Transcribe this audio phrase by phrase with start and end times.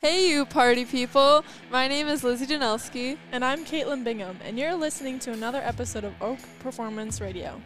[0.00, 1.44] Hey, you party people.
[1.72, 3.18] My name is Lizzie Janelski.
[3.32, 7.60] And I'm Caitlin Bingham, and you're listening to another episode of Oak Performance Radio.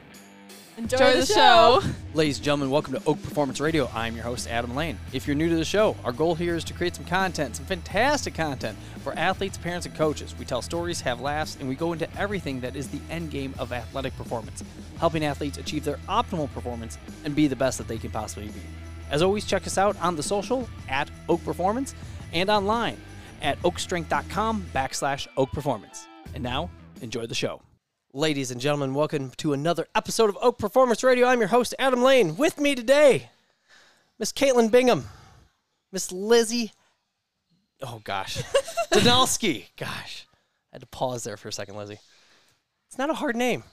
[0.78, 1.82] Enjoy, Enjoy the show.
[2.14, 3.86] Ladies and gentlemen, welcome to Oak Performance Radio.
[3.92, 4.98] I'm your host, Adam Lane.
[5.12, 7.66] If you're new to the show, our goal here is to create some content, some
[7.66, 10.34] fantastic content for athletes, parents, and coaches.
[10.38, 13.52] We tell stories, have laughs, and we go into everything that is the end game
[13.58, 14.64] of athletic performance,
[14.98, 16.96] helping athletes achieve their optimal performance
[17.26, 18.62] and be the best that they can possibly be.
[19.10, 21.94] As always, check us out on the social at Oak Performance
[22.32, 22.96] and online
[23.40, 26.06] at oakstrength.com backslash Oak Performance.
[26.34, 26.70] And now,
[27.00, 27.60] enjoy the show.
[28.14, 31.26] Ladies and gentlemen, welcome to another episode of Oak Performance Radio.
[31.26, 32.36] I'm your host, Adam Lane.
[32.36, 33.30] With me today,
[34.18, 35.06] Miss Caitlin Bingham,
[35.90, 36.72] Miss Lizzie,
[37.80, 38.42] oh gosh,
[38.92, 39.68] Donalski.
[39.78, 40.26] Gosh,
[40.72, 41.98] I had to pause there for a second, Lizzie.
[42.88, 43.64] It's not a hard name.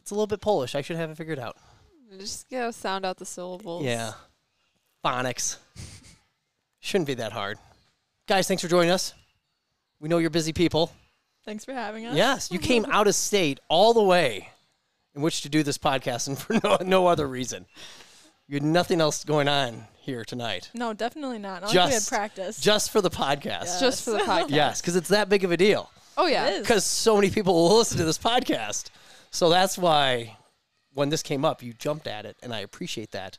[0.00, 0.74] It's a little bit Polish.
[0.74, 1.56] I should have it figured out.
[2.18, 3.84] Just gotta sound out the syllables.
[3.84, 4.12] Yeah.
[5.04, 5.56] Phonics.
[6.82, 7.58] Shouldn't be that hard.
[8.26, 9.14] Guys, thanks for joining us.
[10.00, 10.92] We know you're busy people.
[11.44, 12.16] Thanks for having us.
[12.16, 14.48] Yes, you came out of state all the way
[15.14, 17.66] in which to do this podcast and for no, no other reason.
[18.48, 20.70] You had nothing else going on here tonight.
[20.74, 21.62] No, definitely not.
[21.62, 22.60] Not like we had Just- practice.
[22.60, 23.64] Just for the podcast.
[23.64, 23.80] Yes.
[23.80, 24.50] Just for the podcast.
[24.50, 25.88] Yes, because it's that big of a deal.
[26.18, 26.58] Oh, yeah.
[26.58, 28.90] Because so many people will listen to this podcast.
[29.30, 30.36] So that's why
[30.92, 33.38] when this came up, you jumped at it, and I appreciate that.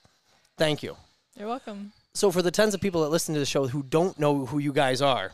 [0.58, 0.96] Thank you.
[1.38, 1.92] You're welcome.
[2.16, 4.60] So for the tens of people that listen to the show who don't know who
[4.60, 5.32] you guys are,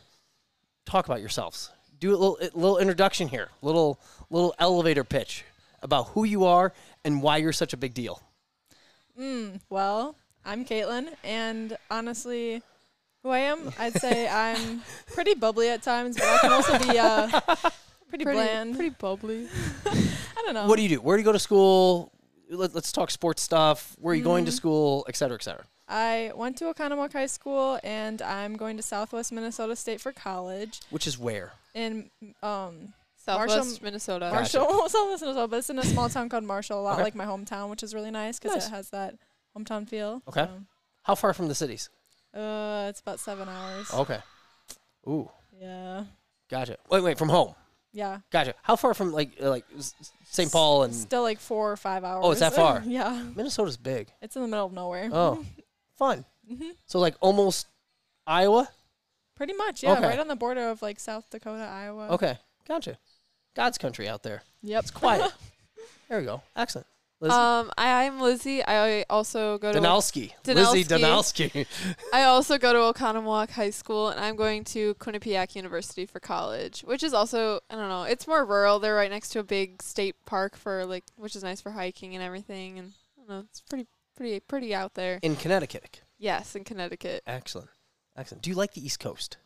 [0.86, 1.72] talk about yourselves.
[2.00, 4.00] Do a little, a little introduction here, little
[4.30, 5.44] little elevator pitch
[5.82, 8.22] about who you are and why you're such a big deal.
[9.20, 12.62] Mm, well, I'm Caitlin, and honestly,
[13.24, 14.82] who I am, I'd say I'm
[15.14, 17.42] pretty bubbly at times, but I can also be uh,
[18.10, 18.76] pretty, bland.
[18.76, 19.48] Pretty bubbly.
[19.86, 20.68] I don't know.
[20.68, 21.02] What do you do?
[21.02, 22.14] Where do you go to school?
[22.50, 23.98] Let, us talk sports stuff.
[24.00, 25.66] Where are you going to school, et cetera, et cetera.
[25.90, 30.82] I went to Oconomowoc High School, and I'm going to Southwest Minnesota State for college
[30.92, 31.52] Which is where?
[31.74, 32.10] in
[32.44, 34.30] um, Southwest Marshall- Minnesota.
[34.32, 34.60] Gotcha.
[34.60, 37.04] Marshall, Southwest Minnesota, but it's in a small town called Marshall, a lot Okay.
[37.04, 38.68] like my hometown, which is really nice because Nice.
[38.68, 39.16] it has that
[39.58, 40.22] hometown feel.
[40.28, 40.48] Okay.
[41.04, 41.90] How far from the cities?
[42.34, 43.92] Uh, it's about seven hours.
[43.94, 44.20] Okay.
[45.08, 45.30] Ooh,
[45.60, 46.04] Yeah.
[46.50, 46.78] gotcha.
[46.92, 47.56] Wait, wait, from home.
[47.92, 48.20] Yeah.
[48.30, 48.54] Gotcha.
[48.62, 49.66] How far from like uh, like
[50.26, 50.52] St.
[50.52, 52.22] Paul and Still like four or five hours.
[52.24, 52.84] Oh, it's that far?
[52.86, 53.24] yeah.
[53.36, 54.10] Minnesota's big?
[54.22, 55.10] It's in the middle of nowhere.
[55.12, 55.44] Oh,
[56.00, 56.26] fun.
[56.48, 57.68] hmm So like almost
[58.26, 58.70] Iowa.
[59.36, 59.94] Pretty much, yeah.
[59.94, 60.08] Okay.
[60.08, 62.10] Right on the border of like South Dakota, Iowa.
[62.10, 62.38] Okay,
[62.68, 62.98] gotcha.
[63.56, 64.42] God's country out there.
[64.64, 64.82] Yep.
[64.84, 65.32] It's quiet.
[66.10, 66.42] there we go.
[66.56, 66.88] Excellent.
[67.22, 68.64] Liz Um, I, I'm Lizzie.
[68.66, 70.34] I also go to Donalski.
[70.46, 71.50] Lizzie Donalski.
[71.50, 71.68] Donalski.
[72.14, 76.82] I also go to Oconomowoc High School, and I'm going to Quinnipiac University for college,
[76.82, 78.04] which is also I don't know.
[78.04, 78.80] It's more rural.
[78.80, 82.16] They're right next to a big state park for like, which is nice for hiking
[82.16, 82.80] and everything.
[82.80, 83.46] And I don't know.
[83.50, 83.88] It's pretty,
[84.20, 85.18] pretty, pretty out there.
[85.22, 86.02] in Connecticut.
[86.18, 87.24] Yes, in Connecticut.
[87.26, 87.70] Excellent.
[88.18, 88.44] Excellent.
[88.44, 89.38] Do you like the East Coast?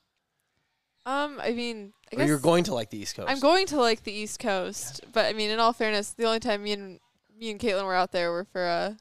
[1.06, 3.30] Um, I mean, I or guess you're going to like the East Coast?
[3.30, 6.40] I'm going to like the East Coast, but I mean, in all fairness, the only
[6.40, 7.00] time me and
[7.38, 8.94] me and Caitlin were out there were for uh,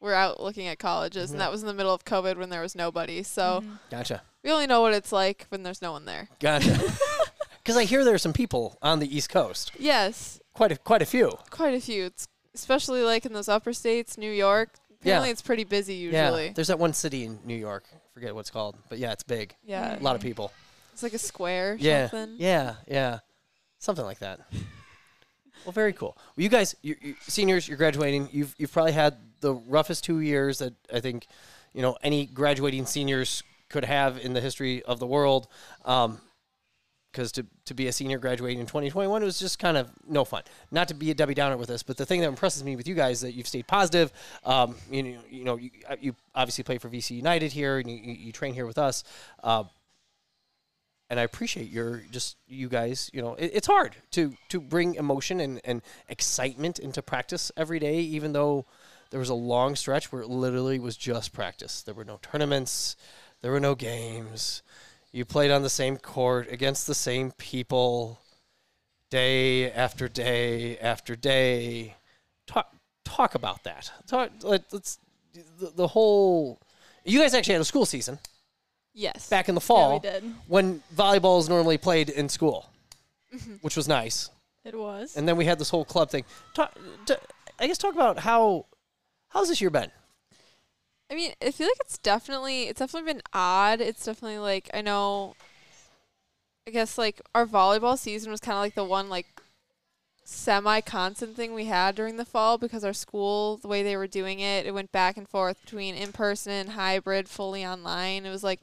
[0.00, 1.32] we're out looking at colleges, Mhm.
[1.32, 3.22] and that was in the middle of COVID when there was nobody.
[3.22, 3.78] So Mhm.
[3.90, 4.22] Gotcha.
[4.42, 6.28] we only know what it's like when there's no one there.
[6.40, 6.80] Gotcha.
[7.62, 9.72] Because I hear there are some people on the East Coast.
[9.78, 11.36] Yes, Quite a quite a few.
[11.50, 12.06] quite a few.
[12.06, 14.70] It's especially like in those upper states, New York.
[15.00, 15.32] Apparently, Yeah.
[15.32, 16.46] it's pretty busy usually.
[16.46, 16.52] Yeah.
[16.54, 17.84] There's that one city in New York.
[17.92, 19.54] I forget what it's called, but yeah, it's big.
[19.64, 20.52] Yeah, A lot of people.
[20.92, 21.72] it's like a square.
[21.72, 22.08] Or Yeah.
[22.10, 22.36] something.
[22.38, 22.74] Yeah.
[22.86, 23.18] Yeah.
[23.78, 24.40] Something like that.
[25.64, 26.14] well, very cool.
[26.36, 28.28] Well, you guys, you, you, seniors, you're graduating.
[28.32, 31.26] You've you've probably had the roughest two years that I think,
[31.72, 35.48] you know, any graduating seniors could have in the history of the world.
[35.86, 36.20] Um,
[37.10, 40.42] because to, to be a senior graduating in 2021 was just kind of no fun.
[40.70, 42.86] Not to be a Debbie Downer with this, but the thing that impresses me with
[42.86, 44.12] you guys is that you've stayed positive.
[44.44, 47.96] Um, you you know, you, uh, you obviously play for VC United here, and you,
[47.96, 49.04] you you train here with us.
[49.42, 49.64] Uh,
[51.08, 53.10] and I appreciate your just you guys.
[53.12, 57.80] You know, it, it's hard to to bring emotion and, and excitement into practice every
[57.80, 58.66] day, even though
[59.10, 61.82] there was a long stretch where it literally was just practice.
[61.82, 62.96] There were no tournaments,
[63.42, 64.62] there were no games.
[65.12, 68.20] You played on the same court against the same people,
[69.10, 71.96] day after day after day.
[72.46, 72.72] Talk
[73.04, 73.90] talk about that.
[74.06, 74.30] Talk.
[74.42, 74.98] Let, let's
[75.58, 76.60] the, the whole.
[77.04, 78.18] You guys actually had a school season
[78.92, 79.28] Yes.
[79.28, 80.24] back in the Yeah, fall we did.
[80.48, 82.66] when volleyball is normally played in school,
[83.34, 83.54] Mm-hmm.
[83.62, 84.28] which was nice.
[84.64, 85.16] It was.
[85.16, 86.24] And then we had this whole club thing.
[86.54, 87.14] Talk, t-
[87.58, 88.66] I guess talk about how
[89.28, 89.90] how's this year been?
[91.10, 93.80] I mean, I feel like it's definitely it's definitely been odd.
[93.80, 95.34] It's definitely like I know
[96.66, 99.26] I guess like our volleyball season was kind of like the one like
[100.24, 104.06] semi constant thing we had during the fall because our school the way they were
[104.06, 108.24] doing it, it went back and forth between in person, hybrid, fully online.
[108.24, 108.60] It was like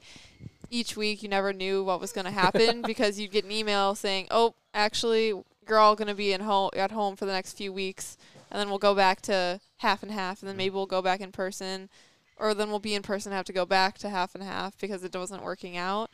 [0.70, 3.94] each week you never knew what was going to happen because you'd get an email
[3.94, 5.34] saying, "Oh, actually,
[5.68, 8.16] you're all going to be in home at home for the next few weeks,
[8.50, 10.58] and then we'll go back to half and half, and then mm.
[10.58, 11.90] maybe we'll go back in person,
[12.38, 14.78] or then we'll be in person and have to go back to half and half
[14.78, 16.10] because it wasn't working out."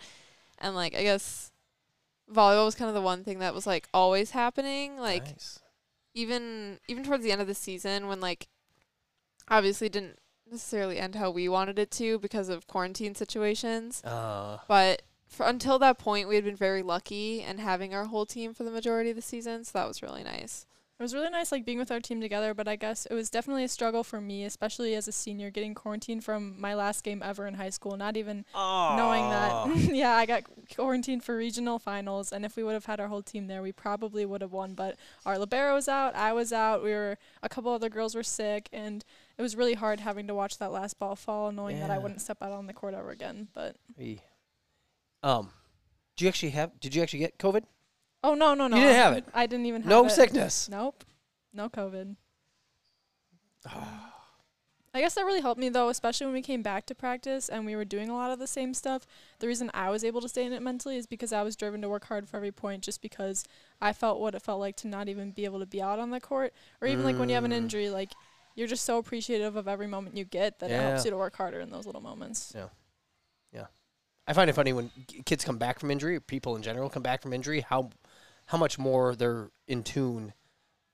[0.59, 1.53] And like I guess
[2.33, 5.59] volleyball was kind of the one thing that was like always happening, like nice.
[6.15, 8.49] even even towards the end of the season when like
[9.49, 10.19] obviously didn't
[10.51, 15.79] necessarily end how we wanted it to because of quarantine situations Uh, but for, until
[15.79, 19.11] that point we had been very lucky and having our whole team for the majority
[19.11, 20.67] of the season so that was really nice
[21.05, 23.29] It was really nice like being with our team together, but I guess it was
[23.29, 27.23] definitely a struggle for me, especially as a senior getting quarantined from my last game
[27.23, 28.47] ever in high school, not even
[28.97, 33.01] knowing that yeah, I got quarantined for regional finals and if we would have had
[33.01, 34.97] our whole team there, we probably would have won, but
[35.27, 38.71] our libero was out, I was out, we were a couple other girls were sick
[38.73, 39.05] and
[39.37, 42.23] it was really hard having to watch that last ball fall knowing that I wouldn't
[42.23, 43.77] step out on the court ever again, but.
[45.23, 45.51] Um,
[46.17, 46.81] did you actually have?
[46.81, 47.65] Did you actually get COVID?
[48.25, 48.77] Oh no, no, no.
[48.77, 49.25] You didn't have it?
[49.35, 49.95] I didn't even have it.
[49.95, 50.11] No it.
[50.11, 50.69] sickness.
[50.69, 51.05] Nope.
[51.53, 52.17] No COVID.
[54.97, 57.67] I guess that really helped me though, especially when we came back to practice and
[57.67, 59.07] we were doing a lot of the same stuff.
[59.41, 61.83] The reason I was able to stay in it mentally is because I was driven
[61.83, 63.45] to work hard for every point just because
[63.81, 66.11] I felt what it felt like to not even be able to be out on
[66.11, 66.53] the court.
[66.81, 67.57] Or even like when you have an Mm.
[67.57, 68.13] injury, like
[68.55, 71.35] you're just so appreciative of every moment you get that it helps you to work
[71.37, 72.53] harder in those little moments.
[72.55, 72.69] Yeah.
[73.53, 73.67] Yeah.
[74.29, 74.91] I find it funny when
[75.27, 77.91] kids come back from injury, or people in general come back from injury, how
[78.47, 80.33] how much more they're in tune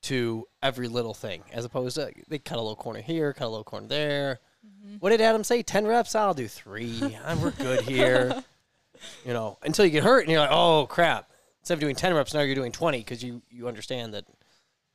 [0.03, 3.49] to every little thing, as opposed to they cut a little corner here, cut a
[3.49, 4.41] little corner there.
[4.67, 4.97] Mm-hmm.
[4.97, 5.63] What did Adam say?
[5.63, 6.15] Ten reps?
[6.15, 7.17] I'll do three.
[7.41, 8.43] We're good here.
[9.25, 11.31] you know, until you get hurt and you're like, oh crap!
[11.61, 14.25] Instead of doing ten reps, now you're doing twenty because you you understand that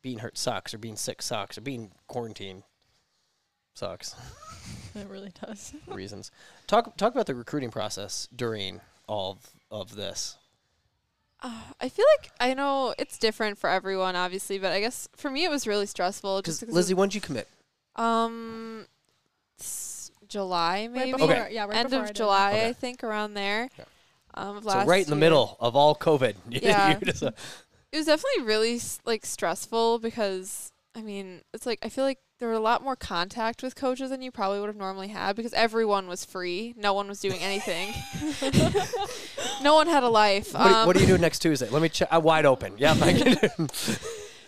[0.02, 2.64] being hurt sucks, or being sick sucks, or being quarantined
[3.74, 4.16] sucks.
[4.96, 5.74] It really does.
[5.88, 6.32] reasons.
[6.68, 9.34] Talk talk about the recruiting process during all
[9.72, 10.38] of, of this.
[11.46, 15.30] Uh, i feel like i know it's different for everyone obviously but i guess for
[15.30, 17.48] me it was really stressful just Because because Lizzie, when did you commit?
[17.96, 18.86] um
[20.28, 21.54] july maybe Right before, Okay.
[21.54, 22.14] yeah, right end before I of.
[22.16, 22.68] July, Okay.
[22.70, 23.70] I think, around there.
[23.78, 23.86] Yeah.
[24.34, 25.20] Um, of So last right in the year.
[25.20, 26.36] middle of all COVID.
[26.50, 26.98] Yeah.
[27.00, 27.32] You just, uh,
[27.92, 32.50] It was definitely really like stressful because I mean, it's like I feel like there
[32.50, 35.54] were a lot more contact with coaches than you probably would have normally had because
[35.54, 36.74] everyone was free.
[36.76, 37.94] No one was doing anything.
[39.64, 40.54] no one had a life.
[40.54, 41.70] what, do, Um, what are you do next Tuesday?
[41.70, 42.08] Let me check.
[42.12, 42.74] I'm wide open.
[42.78, 43.70] Yeah, I can-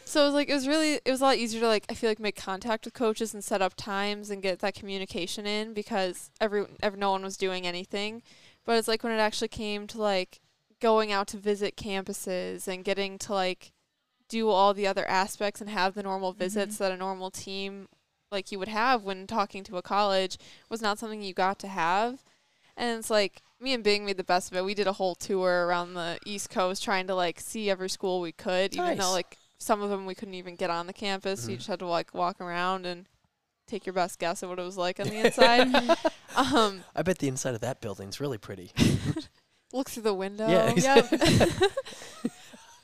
[0.06, 1.94] So it was like it was really it was a lot easier to like I
[1.94, 5.74] feel like make contact with coaches and set up times and get that communication in
[5.74, 8.24] because every, every no one was doing anything.
[8.66, 10.40] But it's like when it actually came to like
[10.80, 13.74] going out to visit campuses and getting to like
[14.30, 17.90] do all the other aspects and have the normal visits that a normal team
[18.32, 20.38] like you would have when talking to a college
[20.70, 22.24] was not something you got to have.
[22.78, 24.64] And it's like me and Bing made the best of it.
[24.66, 28.22] We did a whole tour around the East Coast trying to like see every school
[28.22, 31.44] we could, even though like some of them we couldn't even get on the campus.
[31.44, 33.08] So you just had to like walk around and
[33.68, 35.74] take your best guess at what it was like on the inside.
[36.36, 38.72] um, I bet the inside of that building's really pretty.
[39.74, 40.48] look through the window.
[40.48, 41.72] Yeah, Yep.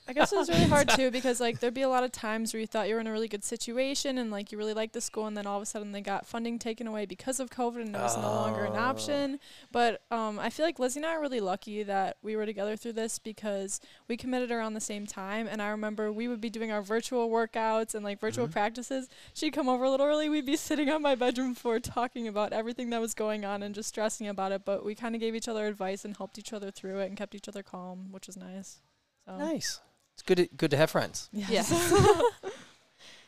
[0.05, 2.53] I guess it was really hard too because like there'd be a lot of times
[2.53, 4.91] where you thought you were in a really good situation and like you really liked
[4.93, 7.49] the school and then all of a sudden they got funding taken away because of
[7.49, 8.79] COVID and it was no longer an Oh.
[8.79, 9.39] option.
[9.71, 12.75] But um, I feel like Lizzie and I are really lucky that we were together
[12.75, 13.79] through this because
[14.09, 17.29] we committed around the same time and I remember we would be doing our virtual
[17.29, 18.51] workouts and like virtual Mhm.
[18.51, 19.07] practices.
[19.33, 20.27] She'd come over a little early.
[20.27, 23.73] We'd be sitting on my bedroom floor talking about everything that was going on and
[23.73, 24.65] just stressing about it.
[24.65, 27.15] But we kind of gave each other advice and helped each other through it and
[27.17, 28.81] kept each other calm, which was nice.
[29.25, 29.37] So.
[29.37, 29.79] Nice.
[30.13, 30.37] It's good.
[30.37, 31.29] To, good to have friends.
[31.31, 31.63] Yeah.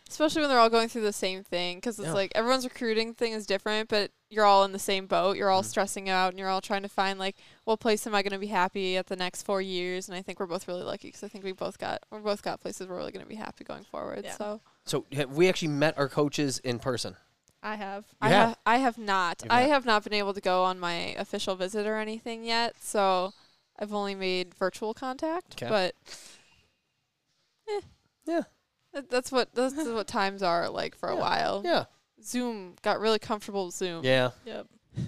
[0.08, 2.14] Especially when they're all going through the same thing, because it's Yeah.
[2.14, 5.36] like everyone's recruiting thing is different, but you're all in the same boat.
[5.36, 5.66] You're all Mhm.
[5.66, 8.38] stressing out, and you're all trying to find like what place am I going to
[8.40, 10.08] be happy at the next four years.
[10.08, 12.44] And I think we're both really lucky because I think we both got we both
[12.44, 14.24] got places we're really going to be happy going forward.
[14.24, 14.36] Yeah.
[14.38, 17.18] So So have we actually met our coaches in person?
[17.64, 18.06] I have.
[18.22, 18.48] I have?
[18.50, 19.70] have I have not You've I not.
[19.70, 22.76] have not been able to go on my official visit or anything yet.
[22.80, 23.34] So
[23.80, 25.68] I've only made virtual contact, 'Kay.
[25.68, 25.96] but
[27.70, 27.82] eh.
[28.26, 28.42] Yeah.
[28.94, 31.62] That- That's what that's what times are like for a while.
[31.66, 31.86] Yeah.
[32.24, 34.04] Zoom got really comfortable with Zoom.
[34.04, 34.32] Yeah.
[34.46, 34.68] Yep.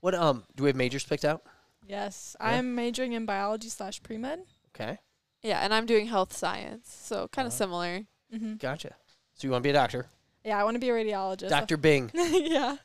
[0.00, 0.44] What um?
[0.54, 1.42] Do we have majors picked out?
[1.86, 2.36] Yes.
[2.40, 2.46] Yeah.
[2.46, 4.40] I'm majoring in biology slash pre med.
[4.74, 4.98] Okay.
[5.42, 8.00] Yeah, and I'm doing health science, so kind of Uh, similar.
[8.32, 8.54] Mm-hmm.
[8.56, 8.94] Gotcha.
[9.34, 10.06] So you want to be a doctor?
[10.44, 11.48] Yeah, I want to be a radiologist.
[11.48, 12.10] Doctor Bing.
[12.14, 12.76] yeah.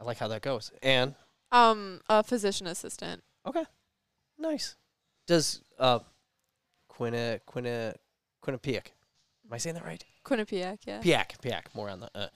[0.00, 0.72] I like how that goes.
[0.82, 1.14] And
[1.52, 3.22] Um, a physician assistant.
[3.46, 3.64] Okay.
[4.38, 4.76] Nice.
[5.26, 6.00] Does uh,
[7.00, 7.94] Quinna Quinna
[8.44, 8.86] Quinnipiac?
[9.46, 10.04] Am I saying that right?
[10.24, 11.00] Quinnipiac, yeah.
[11.00, 11.74] Piac, Piac.
[11.74, 12.26] More on the uh,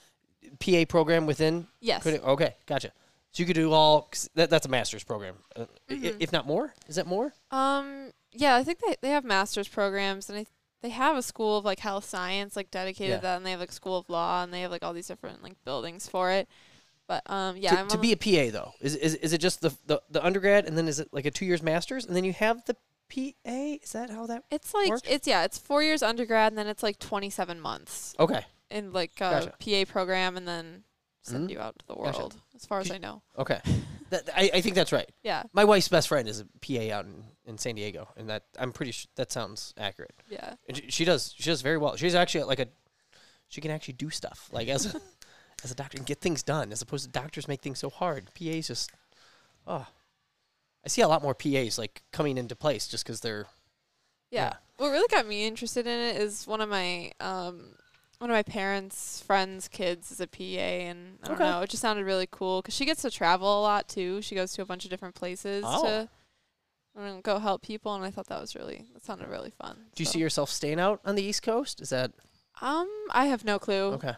[0.58, 1.66] PA program within.
[1.80, 2.02] yes.
[2.04, 2.90] Quinni- okay, gotcha.
[3.32, 6.16] So you could do all 'cause that, that's a master's program, uh, Mhm.
[6.20, 6.72] if not more.
[6.88, 7.32] Is that more?
[7.50, 10.46] Um, yeah, I think they they have master's programs, and I,
[10.82, 13.16] they have a school of like health science, like dedicated Yeah.
[13.16, 15.08] to that, and they have like school of law, and they have like all these
[15.08, 16.48] different like buildings for it.
[17.06, 19.60] But um, yeah, to, I'm to be a PA though, is, is is it just
[19.60, 22.24] the, the the undergrad and then is it like a two years master's and then
[22.24, 22.74] you have the
[23.14, 23.50] PA?
[23.82, 24.44] Is that how that?
[24.50, 25.02] It's like work?
[25.08, 28.92] it's yeah, it's four years undergrad, and then it's like twenty seven months Okay, in
[28.92, 29.84] like a Gotcha.
[29.86, 30.84] PA program, and then
[31.22, 31.52] send Mhm.
[31.52, 32.18] you out to the Gotcha.
[32.18, 33.22] world, as far as I know.
[33.38, 33.60] okay.
[34.10, 35.10] that, I, I think that's right.
[35.22, 38.44] Yeah, My wife's best friend is a PA out in, in San Diego, and that
[38.58, 40.14] I'm pretty sure that sounds accurate.
[40.28, 40.54] yeah.
[40.68, 41.96] And she, she does she does very well.
[41.96, 42.66] She's actually like a
[43.48, 45.00] she can actually do stuff like as a
[45.64, 48.28] as a doctor and get things done as opposed to doctors make things so hard.
[48.34, 48.90] PAs just
[49.66, 49.86] oh,
[50.84, 53.46] I see a lot more PAs like coming into place just because they're
[54.30, 54.40] Yeah.
[54.50, 54.52] Yeah.
[54.76, 57.76] What really got me interested in it is one of my um
[58.18, 61.44] one of my parents' friends' kids is a PA, and I don't Okay.
[61.50, 64.22] know, it just sounded really cool because she gets to travel a lot too.
[64.22, 65.82] She goes to a bunch of different places Oh.
[65.84, 66.08] to
[66.96, 69.50] I don't know, go help people, and I thought that was really that sounded really
[69.50, 69.86] fun.
[69.96, 71.80] Do you see yourself staying out on the East Coast?
[71.80, 72.12] Is that
[72.62, 73.92] Um, I have no clue.
[73.94, 74.14] okay?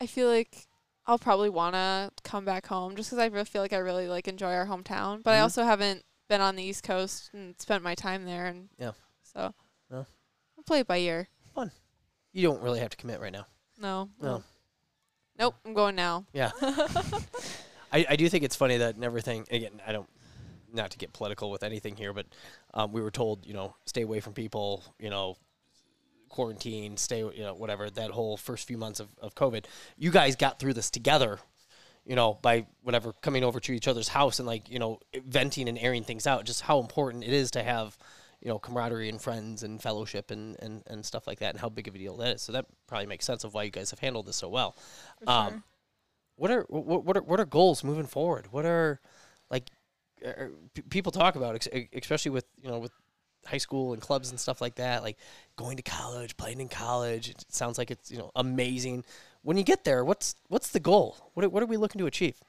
[0.00, 0.68] I feel like
[1.10, 4.28] I'll probably wanna come back home just because I really feel like I really like
[4.28, 5.42] enjoy our hometown, but I Mhm.
[5.42, 8.92] also haven't been on the East Coast and spent my time there, and Yeah.
[9.24, 9.52] so
[9.90, 10.04] Yeah.
[10.56, 11.28] I'll play it by ear.
[11.52, 11.72] Fun.
[12.30, 13.46] You don't really have to commit right now.
[13.76, 14.44] No, No.
[15.36, 16.26] Nope, I'm going now.
[16.32, 16.52] Yeah.
[17.92, 20.08] I, I do think it's funny that everything again, I don't
[20.72, 22.26] not to get political with anything here, but
[22.72, 25.36] um, we were told, you know, stay away from people, you know,
[26.30, 29.66] quarantine, stay, you know, whatever, that whole first few months of, of COVID.
[29.98, 31.38] You guys got through this together,
[32.06, 35.68] you know, by whatever coming over to each other's house and like, you know, venting
[35.68, 37.98] and airing things out, just how important it is to have,
[38.40, 41.68] you know, camaraderie and friends and fellowship and, and, and stuff like that and how
[41.68, 42.42] big of a deal that is.
[42.42, 44.76] So that probably makes sense of why you guys have handled this so well.
[45.22, 45.64] For Um,
[46.36, 48.50] what are what, what are what are goals moving forward?
[48.50, 48.98] What are
[49.50, 49.68] like
[50.26, 52.92] uh, p- people talk about, ex- especially with you know with
[53.46, 55.18] high school and clubs and stuff like that, like
[55.56, 57.28] going to college, playing in college.
[57.28, 59.04] It sounds like it's you know amazing.
[59.42, 61.16] When you get there, what's what's the goal?
[61.34, 62.40] What what are we looking to achieve?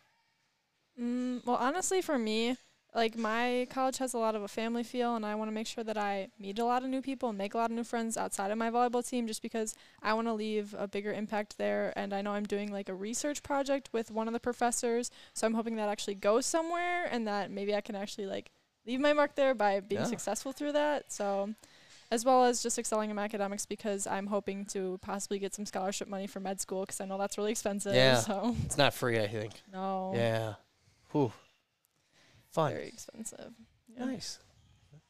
[0.99, 2.57] Mm, well, honestly, for me,
[2.93, 5.67] like my college has a lot of a family feel, and I want to make
[5.67, 7.85] sure that I meet a lot of new people and make a lot of new
[7.85, 11.57] friends outside of my volleyball team, just because I want to leave a bigger impact
[11.57, 11.93] there.
[11.95, 15.47] And I know I'm doing like a research project with one of the professors, so
[15.47, 18.51] I'm hoping that actually goes somewhere, and that maybe I can actually like
[18.85, 20.07] leave my mark there by being Yeah.
[20.07, 21.11] successful through that.
[21.11, 21.53] So.
[22.13, 25.65] As well as just excelling in my academics because I'm hoping to possibly get some
[25.65, 27.95] scholarship money for med school because I know that's really expensive.
[27.95, 28.19] Yeah.
[28.19, 29.53] So It's not free, I think.
[29.71, 30.11] no.
[30.13, 30.55] Yeah.
[31.13, 31.31] Whew.
[32.51, 32.73] Fun.
[32.73, 33.53] Very expensive.
[33.87, 34.03] Yeah.
[34.03, 34.39] Nice.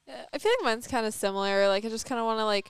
[0.07, 1.67] Yeah, I feel like mine's kind of similar.
[1.69, 2.69] Like I just kind of want to like,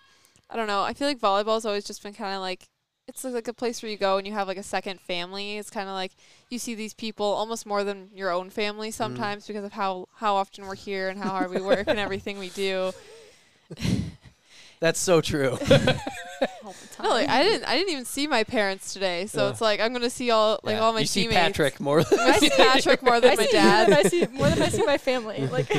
[0.49, 0.81] I don't know.
[0.81, 2.69] I feel like volleyball's always just been kind of like,
[3.11, 5.57] it's like a place where you go and you have like a second family.
[5.57, 6.13] It's kind of like
[6.49, 8.93] you see these people almost more than your own family mm.
[8.93, 12.39] sometimes because of how how often we're here and how hard we work and everything
[12.39, 12.91] we do.
[14.79, 15.57] That's so true.
[17.01, 17.09] all.
[17.09, 19.49] No, like I didn't I didn't even see my parents today, so Yeah.
[19.51, 20.79] it's like I'm gonna see all like Yeah.
[20.81, 21.41] all my you see teammates.
[21.41, 23.91] Patrick more than I see Patrick more than I my see dad.
[23.91, 25.39] I see more than I see my family.
[25.51, 25.69] Like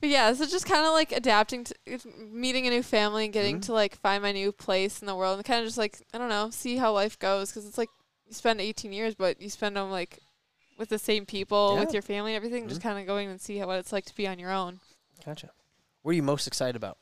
[0.00, 1.74] But yeah, so just kind of like adapting to
[2.30, 3.62] meeting a new family and getting Mhm.
[3.66, 6.18] to like find my new place in the world and kind of just like I
[6.18, 7.88] don't know, see how life goes because it's like
[8.26, 10.18] you spend 18 years, but you spend them like
[10.78, 12.84] with the same people, with your family and everything, just Mhm.
[12.84, 14.78] kind of going and see how, what it's like to be on your own.
[15.24, 15.50] Gotcha.
[16.02, 16.98] What are you most excited about?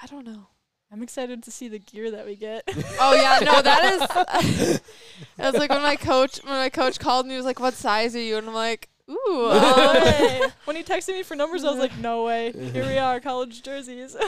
[0.00, 0.48] I don't know.
[0.90, 2.64] I'm excited to see the gear that we get.
[2.98, 4.80] Oh yeah, no, that is.
[5.38, 7.74] I was like when my coach when my coach called me, he was like, "What
[7.74, 10.48] size are you?" And I'm like, "Ooh." uh.
[10.64, 12.52] When he texted me for numbers, I was like, no way.
[12.52, 14.16] Here we are, college jerseys.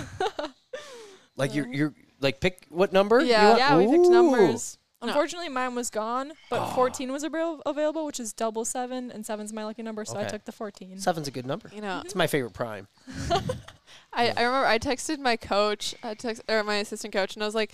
[1.37, 3.21] Like you're you're like pick what number?
[3.21, 3.49] You Yeah.
[3.49, 4.79] want- yeah, we picked numbers.
[5.03, 6.75] Unfortunately, mine was gone, but Aw.
[6.77, 10.25] 14 was avail- available, which is double seven, and seven's my lucky number, so I
[10.25, 10.99] took the 14.
[10.99, 11.71] Seven's a good number.
[11.75, 12.87] you know, It's my favorite prime.
[14.15, 14.35] I, Yeah.
[14.37, 17.55] I remember I texted my coach, I text or my assistant coach, and I was
[17.55, 17.73] like,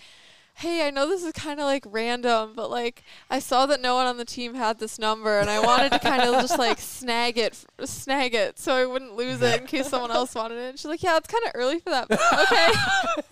[0.61, 3.95] "Hey, I know this is kind of like random, but like I saw that no
[3.95, 6.79] one on the team had this number, and I wanted to kind of just like
[6.79, 10.59] snag it, f- snag it, so I wouldn't lose it in case someone else wanted
[10.59, 12.11] it." And she's like, "Yeah, it's kind of early for that."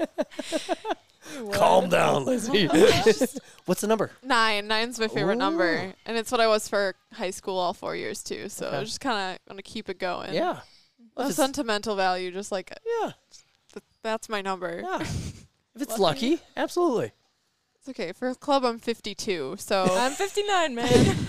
[0.00, 0.06] okay,
[1.52, 2.66] Calm down, Lizzie.
[3.66, 4.10] What's the number?
[4.22, 5.38] nine, nine's my favorite Ooh.
[5.38, 8.48] number, and it's what I was for high school all four years too.
[8.48, 8.78] So Okay.
[8.78, 10.32] I just kind of want to keep it going.
[10.32, 10.60] Yeah.
[11.18, 13.12] a If sentimental value, just like yeah.
[13.74, 14.80] th- that's my number.
[14.82, 15.00] Yeah.
[15.74, 17.12] If it's lucky, absolutely.
[17.88, 18.12] It's okay.
[18.12, 21.16] For a club, I'm 52, so I'm 59, man.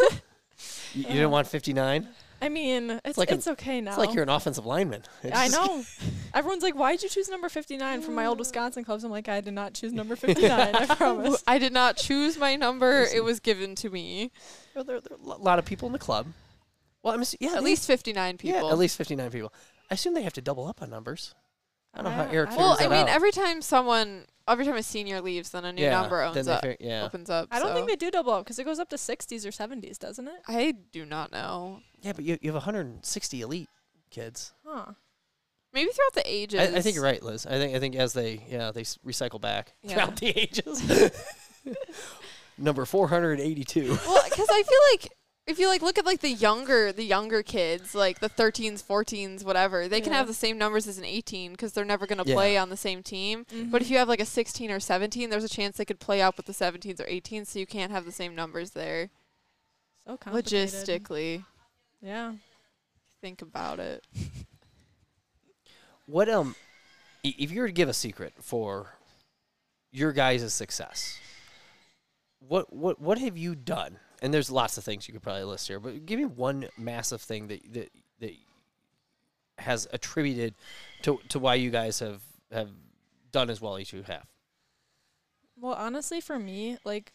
[0.94, 2.06] You, you didn't want 59?
[2.42, 3.92] I mean, it's like it's, an- okay now.
[3.92, 5.04] It's like you're an offensive lineman.
[5.24, 5.84] It's I know.
[6.34, 9.40] Everyone's like, "Why'd you choose number 59 from my old Wisconsin clubs?" I'm like, "I
[9.40, 10.52] did not choose number 59.
[10.76, 13.04] I promise." I did not choose my number.
[13.14, 14.32] It was given to me.
[14.74, 16.26] There, there, there are a lot of people in the club.
[17.04, 18.60] Well, I'm ass- yeah, At they- least 59 people.
[18.60, 19.54] Yeah, at least 59 people.
[19.92, 21.36] I assume they have to double up on numbers.
[21.94, 23.10] I don't know how I- Eric I Well, I mean, out.
[23.10, 26.46] every time someone, every time a senior leaves, then a new yeah, number then owns
[26.48, 27.04] they up, fig- yeah.
[27.06, 27.48] opens up.
[27.52, 29.50] I don't think so- they do double up because it goes up to 60s or
[29.52, 30.42] 70s, doesn't it?
[30.48, 31.80] I do not know.
[32.02, 33.70] Yeah, but you, you have 160 elite
[34.10, 34.54] kids.
[34.66, 34.94] Huh.
[35.74, 36.60] Maybe throughout the ages.
[36.60, 37.46] I, I think you're right, Liz.
[37.46, 39.94] I think I think as they yeah they s- recycle back Yeah.
[39.94, 40.82] throughout the ages.
[42.58, 43.82] Number 482.
[44.06, 45.12] Well, because I feel like
[45.50, 49.44] if you like look at like the younger the younger kids, like the 13s, 14s,
[49.44, 52.36] whatever, they can have the same numbers as an 18 because they're never gonna Yeah.
[52.36, 53.46] play on the same team.
[53.72, 56.22] But if you have like a 16 or 17, there's a chance they could play
[56.22, 59.10] out with the 17s or 18s, so you can't have the same numbers there.
[60.08, 60.70] so complicated.
[60.72, 61.46] Logistically,
[62.02, 62.34] Yeah.
[63.22, 64.04] think about it.
[66.06, 66.56] What um,
[67.24, 68.94] if you were to give a secret for
[69.92, 71.20] your guys' success,
[72.40, 74.00] what what what have you done?
[74.22, 77.22] And there's lots of things you could probably list here, but give me one massive
[77.22, 78.34] thing that that that
[79.60, 80.56] has attributed
[81.04, 82.22] to to why you guys have
[82.52, 82.70] have
[83.32, 84.26] done as well as you have.
[85.60, 87.14] Well, honestly, for me, like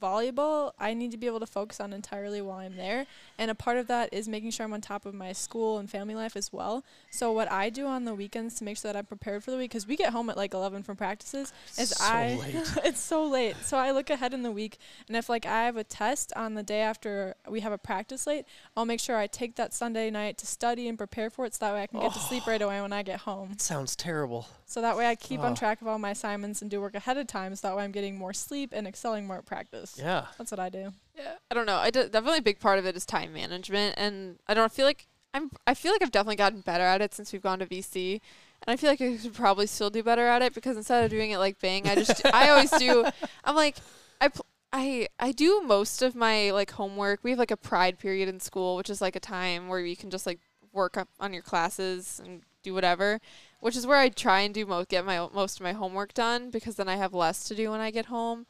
[0.00, 3.06] volleyball, I need to be able to focus on entirely while I'm there.
[3.38, 5.88] And a part of that is making sure I'm on top of my school and
[5.88, 6.84] family life as well.
[7.10, 9.56] So, what I do on the weekends to make sure that I'm prepared for the
[9.56, 12.34] week, because we get home at like 11 from practices, is So I.
[12.40, 12.54] late.
[12.84, 13.56] it's so late.
[13.62, 14.78] So, I look ahead in the week.
[15.08, 18.26] And if like I have a test on the day after we have a practice
[18.26, 18.44] late,
[18.76, 21.64] I'll make sure I take that Sunday night to study and prepare for it so
[21.66, 23.58] that way I can get to sleep right away when I get home.
[23.58, 24.46] Sounds terrible.
[24.66, 25.44] So that way I keep Oh.
[25.44, 27.82] on track of all my assignments and do work ahead of time so that way
[27.82, 29.79] I'm getting more sleep and excelling more at practice.
[29.96, 30.26] Yeah.
[30.38, 30.92] That's what I do.
[31.16, 31.76] Yeah, I don't know.
[31.76, 34.86] I d- definitely a big part of it is time management, and I don't feel
[34.86, 35.50] like I'm.
[35.66, 38.20] I feel like I've definitely gotten better at it since we've gone to VC,
[38.66, 41.10] and I feel like I could probably still do better at it because instead of
[41.10, 43.04] doing it like Bang, I just I always do.
[43.44, 43.76] I'm like
[44.20, 44.28] I.
[44.28, 47.24] Pl- I, I do most of my like homework.
[47.24, 49.96] We have like a pride period in school, which is like a time where you
[49.96, 50.38] can just like
[50.72, 53.20] work up on your classes and do whatever,
[53.58, 56.50] which is where I try and do most get my most of my homework done
[56.50, 58.46] because then I have less to do when I get home.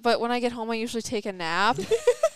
[0.00, 1.78] But when I get home, I usually take a nap.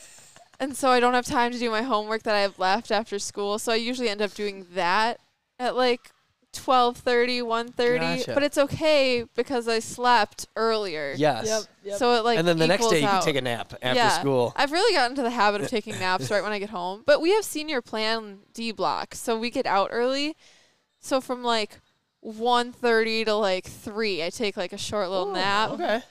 [0.61, 3.18] and so I don't have time to do my homework that I have left after
[3.18, 3.59] school.
[3.59, 5.20] So I usually end up doing that
[5.59, 6.11] at like
[6.53, 8.35] 12:30, 1:30, Gotcha.
[8.35, 11.14] but it's okay because I slept earlier.
[11.16, 11.66] Yes.
[11.96, 13.22] So it like and then the next day you out.
[13.22, 14.20] can take a nap after Yeah.
[14.20, 14.53] school.
[14.57, 17.03] I've really gotten into the habit of taking naps right when I get home.
[17.07, 20.37] But we have senior plan D block, so we get out early.
[21.01, 21.81] So from like
[22.22, 26.03] 1:30 to like 3, I take like a short little Oh, nap Okay.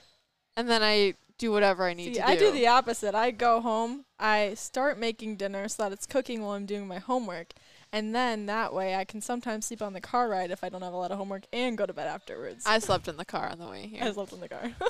[0.57, 2.25] and then I do whatever I need See, to do.
[2.25, 3.15] I do the opposite.
[3.15, 6.99] I go home, I start making dinner so that it's cooking while I'm doing my
[6.99, 7.53] homework.
[7.91, 10.83] And then that way I can sometimes sleep on the car ride if I don't
[10.83, 12.63] have a lot of homework and go to bed afterwards.
[12.65, 14.03] I slept in the car on the way here.
[14.03, 14.71] I slept in the car.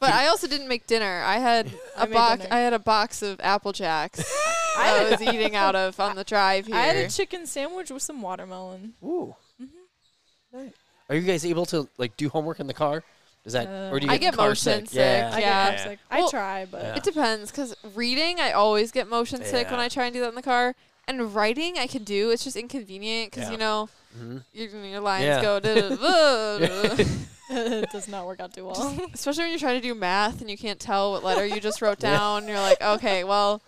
[0.00, 1.22] But I also didn't make dinner.
[1.24, 2.46] I had I a box.
[2.50, 4.18] I had a box of Apple Jacks.
[4.76, 6.74] I was eating out of on the drive here.
[6.74, 8.94] I had a chicken sandwich with some watermelon.
[9.04, 9.36] Ooh.
[9.62, 10.58] Mm-hmm.
[10.58, 10.72] Nice.
[11.08, 13.04] Are you guys able to like do homework in the car?
[13.44, 14.94] Does that Uh, or do you I get, get car motion sick?
[14.94, 15.30] Yeah.
[15.30, 15.70] sick, I Yeah.
[15.72, 15.98] get sick.
[16.10, 16.94] Well, I try, but Yeah.
[16.94, 20.28] it depends because reading, I always get motion sick when I try and do that
[20.28, 20.74] in the car.
[21.08, 22.30] And writing, I can do.
[22.30, 23.52] It's just inconvenient because Yeah.
[23.52, 24.44] you know Mhm.
[24.52, 25.42] your, your lines Yeah.
[25.42, 25.58] go.
[25.60, 27.04] da- da- da- da.
[27.50, 28.96] it does not work out too well.
[29.12, 31.82] Especially when you're trying to do math and you can't tell what letter you just
[31.82, 32.12] wrote Yeah.
[32.16, 32.46] down.
[32.46, 33.60] You're like, okay, well,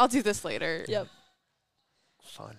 [0.00, 0.84] I'll do this later.
[0.88, 1.06] yep.
[2.22, 2.58] Fun.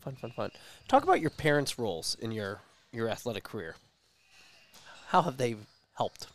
[0.00, 0.50] Fun, fun, fun.
[0.86, 2.60] Talk about your parents' roles in your
[2.92, 3.74] your athletic career.
[5.14, 5.54] How have they
[5.96, 6.26] helped?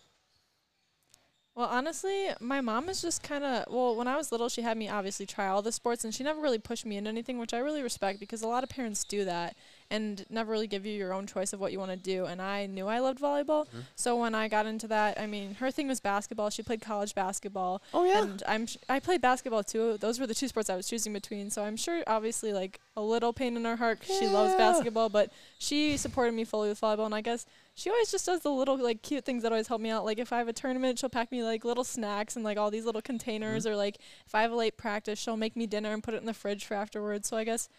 [1.54, 3.94] Well, honestly, my mom is just kind of well.
[3.94, 6.39] When I was little, she had me obviously try all the sports, and she never
[6.39, 9.26] really pushed me into anything, which I really respect because a lot of parents do
[9.26, 9.58] that
[9.91, 12.25] and never really give you your own choice of what you want to do.
[12.25, 13.84] And I knew I loved volleyball, Mhm.
[13.95, 16.49] so when I got into that, I mean, her thing was basketball.
[16.52, 18.21] She played college basketball, Oh yeah.
[18.23, 19.97] and I'm sh- I played basketball too.
[19.97, 21.49] Those were the two sports I was choosing between.
[21.49, 25.10] So I'm sure, obviously, like a little pain in her heart 'cause she loves basketball,
[25.10, 27.06] but she supported me fully with volleyball.
[27.06, 29.82] And I guess she always just does the little like cute things that always help
[29.82, 30.06] me out.
[30.06, 32.69] Like if I have a tournament, she'll pack me like little snacks and like all
[32.69, 33.65] these little containers.
[33.65, 33.97] Or like
[34.28, 36.34] if I have a late practice, she'll make me dinner and put it in the
[36.34, 37.28] fridge for afterwards.
[37.30, 37.69] So I guess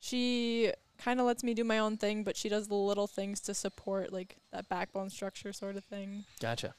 [0.00, 3.40] she kind of lets me do my own thing, but she does the little things
[3.40, 6.24] to support like that backbone structure sort of thing.
[6.40, 6.74] Gotcha.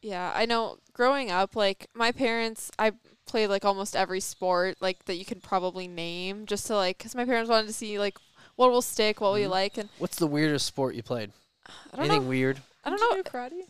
[0.00, 0.78] Yeah, I know.
[0.92, 2.92] Growing up, like my parents, I
[3.26, 7.14] played like almost every sport like that you could probably name, just to like, cause
[7.14, 8.18] my parents wanted to see like
[8.56, 9.50] what will stick, what will you Mhm.
[9.50, 11.32] like, and What's the weirdest sport you played?
[11.66, 12.28] I don't Anything know.
[12.28, 12.60] weird?
[12.84, 13.16] I don't Did know.
[13.16, 13.68] you do karate.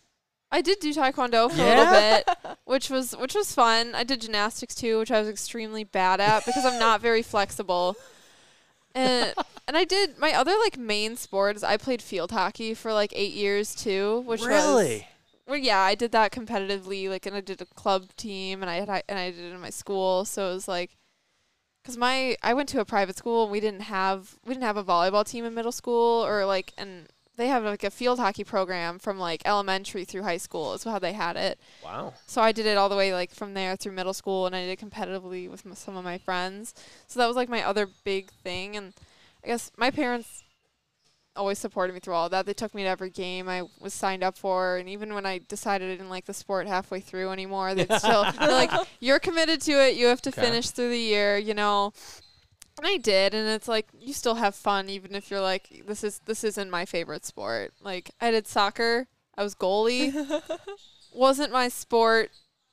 [0.51, 2.29] I did do taekwondo for a little bit,
[2.65, 3.95] which was which was fun.
[3.95, 7.97] I did gymnastics too, which I was extremely bad at because I'm not very flexible.
[8.95, 9.35] And
[9.69, 11.63] and I did my other like main sports.
[11.63, 15.07] I played field hockey for like eight years too, which was really?
[15.47, 17.09] well, yeah, I did that competitively.
[17.09, 19.61] Like, and I did a club team, and I had and I did it in
[19.61, 20.25] my school.
[20.25, 20.97] So it was like,
[21.85, 24.77] cause my I went to a private school, and we didn't have we didn't have
[24.77, 27.09] a volleyball team in middle school, or like, and
[27.43, 30.75] they have like a field hockey program from like elementary through high school.
[30.75, 31.59] Is how they had it.
[31.85, 32.15] Wow.
[32.27, 34.61] So I did it all the way like from there through middle school, and I
[34.65, 36.73] did it competitively with m- some of my friends.
[37.09, 38.93] So that was like my other big thing, and
[39.45, 40.45] I guess my parents
[41.35, 42.45] always supported me through all that.
[42.47, 45.39] They took me to every game I was signed up for, and even when I
[45.49, 49.61] decided I didn't like the sport halfway through anymore, they'd still they're like, "You're committed
[49.63, 49.97] to it.
[49.97, 50.43] You have to Okay.
[50.43, 51.93] finish through the year," you know.
[52.79, 56.03] And I did, and it's like you still have fun even if you're like, "This
[56.03, 59.09] is this isn't my favorite sport." Like I did soccer.
[59.37, 60.15] I was goalie
[61.15, 62.31] wasn't my sport,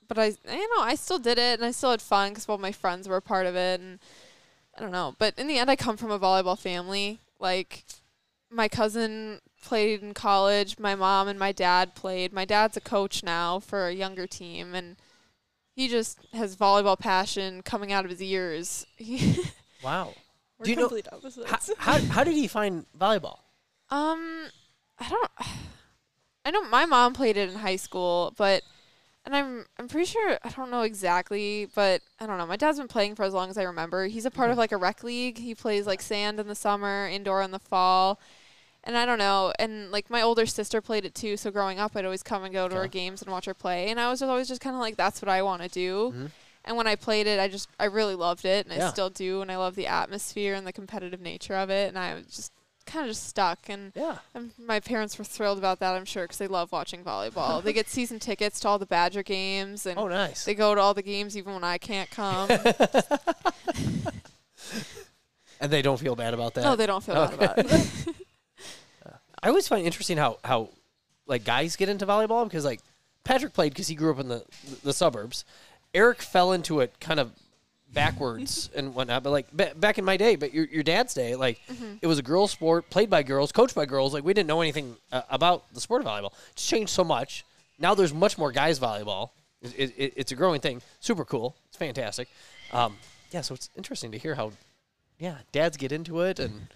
[0.07, 2.57] but I, you know, I still did it and I still had fun because all
[2.57, 3.99] my friends were a part of it, and
[4.77, 5.15] I don't know.
[5.17, 7.19] But in the end, I come from a volleyball family.
[7.39, 7.85] Like,
[8.49, 10.79] my cousin played in college.
[10.79, 12.33] My mom and my dad played.
[12.33, 14.97] My dad's a coach now for a younger team, and
[15.75, 18.85] he just has volleyball passion coming out of his ears.
[19.83, 20.13] Wow.
[20.57, 21.49] We're Do you know- opposites.
[21.77, 23.39] How, how, how did he find volleyball?
[23.89, 24.47] Um,
[24.99, 25.31] I don't.
[26.45, 28.63] I know my mom played it in high school, but
[29.25, 32.45] and I'm I'm pretty sure I don't know exactly, but I don't know.
[32.45, 34.05] My dad's been playing for as long as I remember.
[34.07, 35.37] He's a part of like a rec league.
[35.37, 38.19] He plays like sand in the summer, indoor in the fall.
[38.83, 41.35] And I don't know, and like my older sister played it too.
[41.35, 43.89] So growing up, I'd always come and go to her games and watch her play,
[43.89, 46.13] and I was always just kind of like, that's what I want to do.
[46.15, 46.31] Mhm.
[46.69, 48.87] And when I played it, I just I really loved it, and Yeah.
[48.87, 51.97] I still do, and I love the atmosphere and the competitive nature of it, and
[51.97, 52.51] I was just
[52.85, 53.67] kind of just stuck.
[53.69, 54.19] And Yeah.
[54.57, 57.63] my parents were thrilled about that, I'm sure, because they love watching volleyball.
[57.63, 60.45] they get season tickets to all the Badger games, and Oh, nice.
[60.45, 62.49] they go to all the games even when I can't come.
[65.59, 66.63] and they don't feel bad about that.
[66.63, 67.35] no, they don't feel Okay.
[67.35, 67.87] bad about it.
[69.41, 70.69] I always find it interesting how how
[71.25, 72.81] like guys get into volleyball because like
[73.23, 74.43] Patrick played because he grew up in the
[74.83, 75.45] the suburbs.
[75.93, 77.31] Eric fell into it kind of
[77.91, 79.23] backwards and whatnot.
[79.23, 81.59] But like ba- back in my day, but your your dad's day, like
[82.01, 84.13] it was a girls' sport, played by girls, coached by girls.
[84.13, 86.33] Like we didn't know anything uh, about the sport of volleyball.
[86.51, 87.45] It's changed so much.
[87.79, 89.29] Now there's much more guys volleyball.
[89.61, 90.81] It, it, it- it's a growing thing.
[90.99, 91.55] Super cool.
[91.67, 92.27] It's fantastic.
[92.71, 92.97] Um,
[93.31, 94.51] yeah, so it's interesting to hear how
[95.19, 96.67] yeah dads get into it and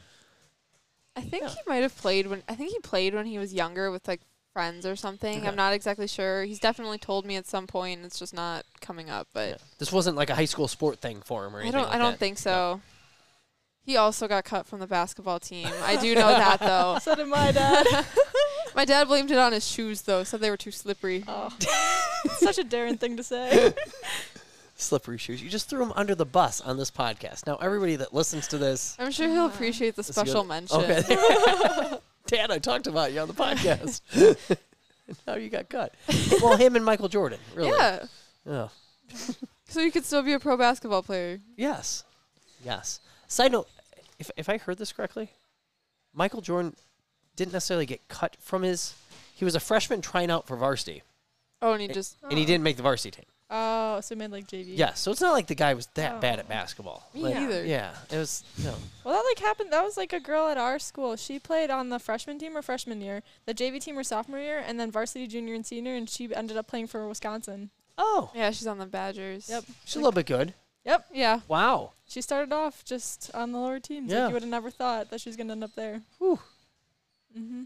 [1.15, 1.49] I think Yeah.
[1.49, 4.21] he might have played when I think he played when he was younger with like
[4.53, 5.39] friends or something.
[5.39, 5.47] Okay.
[5.47, 6.43] I'm not exactly sure.
[6.43, 8.05] He's definitely told me at some point.
[8.05, 9.57] It's just not coming up, but yeah.
[9.79, 11.83] this wasn't like a high school sport thing for him or I don't.
[11.83, 12.19] like I don't that.
[12.19, 12.81] think so.
[13.85, 15.67] He also got cut from the basketball team.
[15.83, 16.99] I do know that though.
[17.01, 17.85] so did my dad.
[18.75, 21.23] My dad blamed it on his shoes though, said they were too slippery.
[21.27, 21.55] oh.
[22.37, 23.71] Such a daring thing to say.
[24.75, 25.43] slippery shoes.
[25.43, 27.45] You just threw them under the bus on this podcast.
[27.45, 29.53] Now everybody that listens to this, I'm sure he'll uh-huh.
[29.53, 30.79] appreciate the special mention.
[30.79, 31.99] okay.
[32.27, 34.01] Dad, I talked about you on the podcast.
[35.27, 35.93] now you got cut.
[36.41, 37.69] Well, him and Michael Jordan, really.
[37.69, 38.05] Yeah.
[38.45, 38.67] Yeah.
[39.67, 41.39] So you could still be a pro basketball player.
[41.57, 42.03] Yes.
[42.63, 42.99] Yes.
[43.27, 43.67] Side note,
[44.19, 45.31] if if I heard this correctly,
[46.13, 46.75] Michael Jordan
[47.35, 48.93] didn't necessarily get cut from his.
[49.35, 51.01] He was a freshman trying out for varsity,
[51.61, 53.25] Oh, and he Eh, just and he didn't make the varsity team.
[53.49, 54.77] Oh, so he made like JV.
[54.77, 56.49] Yeah, so it's not like the guy was that bad at Oh.
[56.49, 57.07] basketball.
[57.13, 57.63] Me Like, either.
[57.65, 58.43] Yeah, it was.
[58.63, 58.73] No.
[59.03, 59.71] Well, that like happened.
[59.71, 61.15] That was like a girl at our school.
[61.17, 64.63] She played on the freshman team or freshman year, the JV team or sophomore year,
[64.65, 67.69] and then varsity junior and senior, and she ended up playing for Wisconsin.
[67.97, 69.47] Oh, yeah, she's on the Badgers.
[69.49, 69.65] Yep.
[69.85, 70.55] she's a little bit good.
[70.85, 71.05] Yep.
[71.13, 71.39] Yeah.
[71.47, 71.91] Wow.
[72.07, 74.11] She started off just on the lower teams.
[74.11, 74.21] Yeah.
[74.23, 76.01] Like you would have never thought that she was gonna end up there.
[76.17, 76.39] Whew.
[77.37, 77.63] Mm-hmm.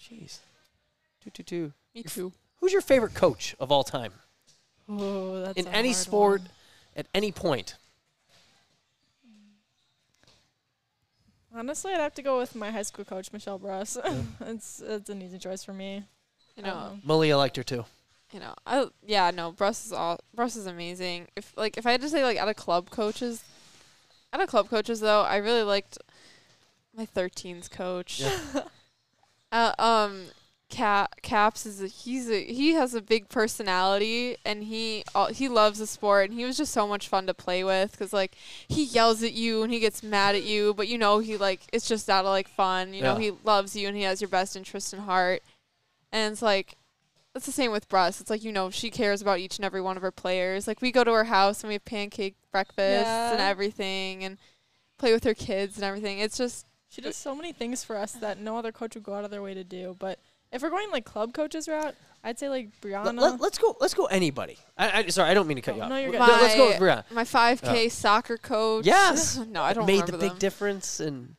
[0.00, 0.38] Jeez.
[1.22, 1.72] Two two two.
[1.94, 2.32] Me too.
[2.56, 4.12] Who's your favorite coach of all time
[4.88, 6.50] Oh, that's in a any hard sport one.
[6.96, 7.76] at any point?
[11.54, 13.96] Honestly, I'd have to go with my high school coach, Michelle Bruss.
[14.40, 16.04] it's it's an easy choice for me.
[16.56, 16.74] You I know.
[16.90, 17.06] don't.
[17.06, 17.84] Malia liked her too.
[18.32, 18.54] You know.
[18.66, 19.30] I yeah.
[19.30, 19.52] No.
[19.52, 20.20] Bruss is all.
[20.36, 21.28] Bruss is amazing.
[21.36, 23.42] If like if I had to say like out of club coaches,
[24.32, 25.98] out of club coaches though, I really liked
[26.94, 28.20] my 13s coach.
[28.20, 28.62] Yeah.
[29.52, 30.26] uh, um,
[30.70, 35.48] Cap Caps is a, he's a he has a big personality and he uh, he
[35.48, 38.36] loves the sport and he was just so much fun to play with because like
[38.68, 41.60] he yells at you and he gets mad at you but you know he like
[41.72, 44.28] it's just out of like fun you know he loves you and he has your
[44.28, 45.42] best interest in heart
[46.12, 46.76] and it's like
[47.34, 48.20] it's the same with Bruss.
[48.20, 50.66] It's like you know she cares about each and every one of her players.
[50.66, 54.38] Like we go to her house and we have pancake breakfasts and everything and
[54.98, 56.18] play with her kids and everything.
[56.18, 59.14] It's just She does so many things for us that no other coach would go
[59.14, 59.94] out of their way to do.
[59.98, 60.18] But
[60.52, 63.18] if we're going like club coaches route, I'd say like Brianna.
[63.18, 63.76] Let, us go.
[63.80, 64.06] Let's go.
[64.06, 64.58] Anybody.
[64.76, 65.88] I, I, sorry, I don't mean to cut Oh, you off.
[65.90, 66.20] no, you're good.
[66.20, 67.04] Let- Let's go with My- Brianna.
[67.12, 68.86] My 5K soccer coach.
[68.86, 69.36] Yes.
[69.50, 70.38] no, I don't made the big them.
[70.38, 71.00] difference.
[71.00, 71.36] And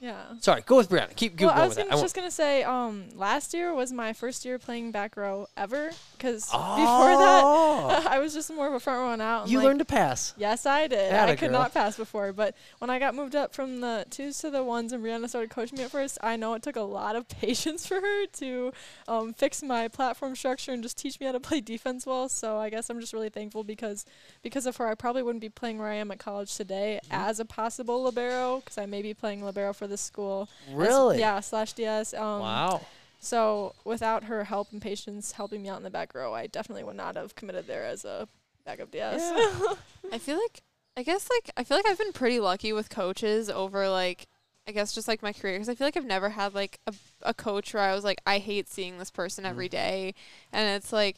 [0.00, 0.16] yeah.
[0.40, 1.14] sorry, go with Brianna.
[1.14, 1.90] Keep, keep well, I going was with that.
[1.90, 5.46] gonna, I just gonna say, um, last year was my first year playing back row
[5.56, 5.90] ever.
[6.16, 8.06] Because won't- before that, Oh.
[8.08, 9.42] I was just more of a front row and out.
[9.42, 10.34] and, you like, learned to pass.
[10.36, 11.12] Yes, I did.
[11.12, 11.60] Atta I could girl.
[11.60, 14.92] not pass before, but when I got moved up from the twos to the ones
[14.92, 17.86] and Brianna started coaching me at first, I know it took a lot of patience
[17.86, 18.72] for her to
[19.08, 22.28] um, fix my platform structure and just teach me how to play defense well.
[22.28, 24.04] So I guess I'm just really thankful because
[24.42, 27.14] because of her, I probably wouldn't be playing where I am at college today Mm-hmm.
[27.14, 30.48] as a possible libero because I may be playing libero for this school.
[30.68, 31.18] as- Really?
[31.18, 32.14] yeah, slash DS.
[32.14, 32.80] Um, wow.
[33.18, 36.84] So without her help and patience helping me out in the back row, I definitely
[36.84, 38.28] would not have committed there as a
[38.64, 39.20] backup DS.
[39.20, 39.74] Yeah.
[40.12, 40.62] I feel like
[40.96, 44.26] I guess like I feel like I've been pretty lucky with coaches over like
[44.68, 46.94] I guess just like my career because I feel like I've never had like a
[47.22, 49.48] a coach where I was like I hate seeing this person mm.
[49.48, 50.14] every day
[50.52, 51.16] and it's like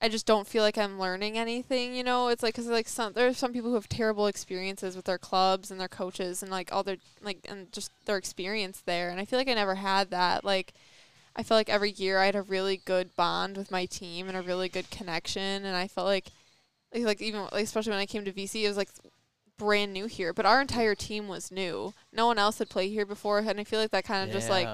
[0.00, 2.28] I just don't feel like I'm learning anything, you know.
[2.28, 5.18] It's like because like some there are some people who have terrible experiences with their
[5.18, 9.10] clubs and their coaches and like all their like and just their experience there.
[9.10, 10.44] And I feel like I never had that.
[10.44, 10.72] Like
[11.38, 14.36] I felt like every year I had a really good bond with my team and
[14.36, 15.64] a really good connection.
[15.64, 16.26] And I felt like
[16.92, 18.90] like, like even like, especially when I came to VC, it was like
[19.56, 21.94] brand new here, but our entire team was new.
[22.12, 24.50] No one else had played here before, and I feel like that kind of just
[24.50, 24.68] like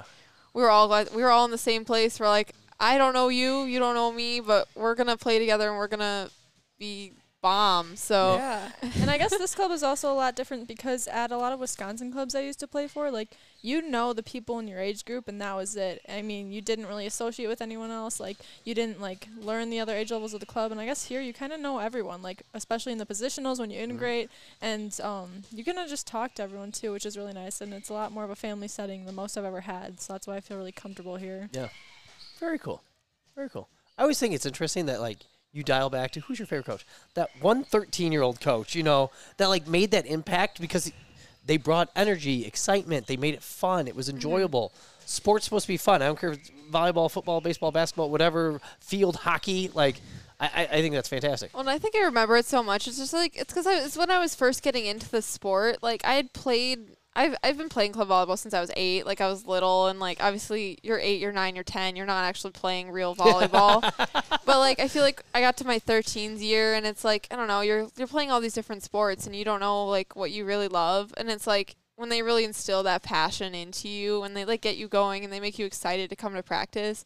[0.55, 2.19] we were all we were all in the same place.
[2.19, 5.69] We're like, I don't know you, you don't know me, but we're gonna play together
[5.69, 6.31] and we're gonna
[6.79, 7.13] be
[7.45, 7.95] bomb.
[7.95, 8.73] So Yeah.
[9.03, 11.61] and I guess this club is also a lot different because at a lot of
[11.61, 15.05] Wisconsin clubs I used to play for, like you know the people in your age
[15.05, 16.01] group and that was it.
[16.09, 18.19] I mean, you didn't really associate with anyone else.
[18.19, 21.05] Like you didn't like learn the other age levels of the club and I guess
[21.05, 24.31] here you kind of know everyone, like especially in the positionals when you integrate
[24.63, 27.75] and um you kind of just talk to everyone too, which is really nice and
[27.75, 30.01] it's a lot more of a family setting than most I've ever had.
[30.01, 31.51] So that's why I feel really comfortable here.
[31.53, 31.69] Yeah,
[32.41, 32.83] very cool.
[33.37, 33.69] Very cool.
[33.99, 35.19] I always think it's interesting that like
[35.55, 36.85] you dial back to who's your favorite coach?
[37.15, 40.93] That one 13 year old coach, you know, that like made that impact because
[41.47, 43.07] they brought energy, excitement.
[43.07, 43.87] They made it fun.
[43.87, 44.17] It was mm-hmm.
[44.17, 44.73] enjoyable.
[45.07, 46.03] Sports supposed to be fun.
[46.03, 49.71] I don't care if it's volleyball, football, baseball, basketball, whatever, field hockey.
[49.73, 50.01] Like,
[50.41, 51.53] I, I, I think that's fantastic.
[51.53, 52.89] Well, and I think I remember it so much.
[52.89, 55.83] It's just like it's because it's when I was first getting into the sport.
[55.83, 56.94] Like I had played.
[57.17, 59.07] I've I've been playing club volleyball since I was eight.
[59.07, 61.95] Like I was little, and like obviously you're eight, you're nine, you're ten.
[61.95, 63.83] You're not actually playing real volleyball.
[64.45, 67.37] but like I feel like I got to my 13s year, and it's like I
[67.37, 67.61] don't know.
[67.61, 70.69] You're you're playing all these different sports, and you don't know like what you really
[70.69, 71.15] love.
[71.17, 74.77] And it's like when they really instill that passion into you, when they like get
[74.77, 77.05] you going, and they make you excited to come to practice.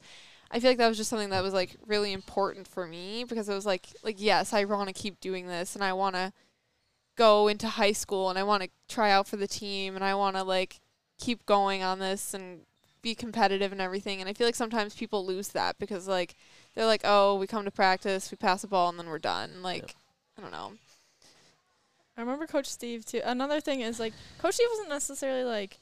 [0.50, 3.50] I feel like that was just something that was like really important for me because
[3.50, 6.32] it was like like yes, I want to keep doing this and I want to
[7.18, 10.14] go into high school and I want to try out for the team and I
[10.14, 10.80] want to like
[11.18, 12.60] keep going on this and
[13.02, 14.20] be competitive and everything.
[14.20, 16.36] And I feel like sometimes people lose that because like
[16.74, 19.62] they're like, "Oh, we come to practice, we pass the ball and then we're done."
[19.62, 19.96] Like
[20.38, 20.72] I don't know.
[22.16, 23.20] I remember Coach Steve too.
[23.24, 25.78] Another thing is like Coach Steve wasn't necessarily like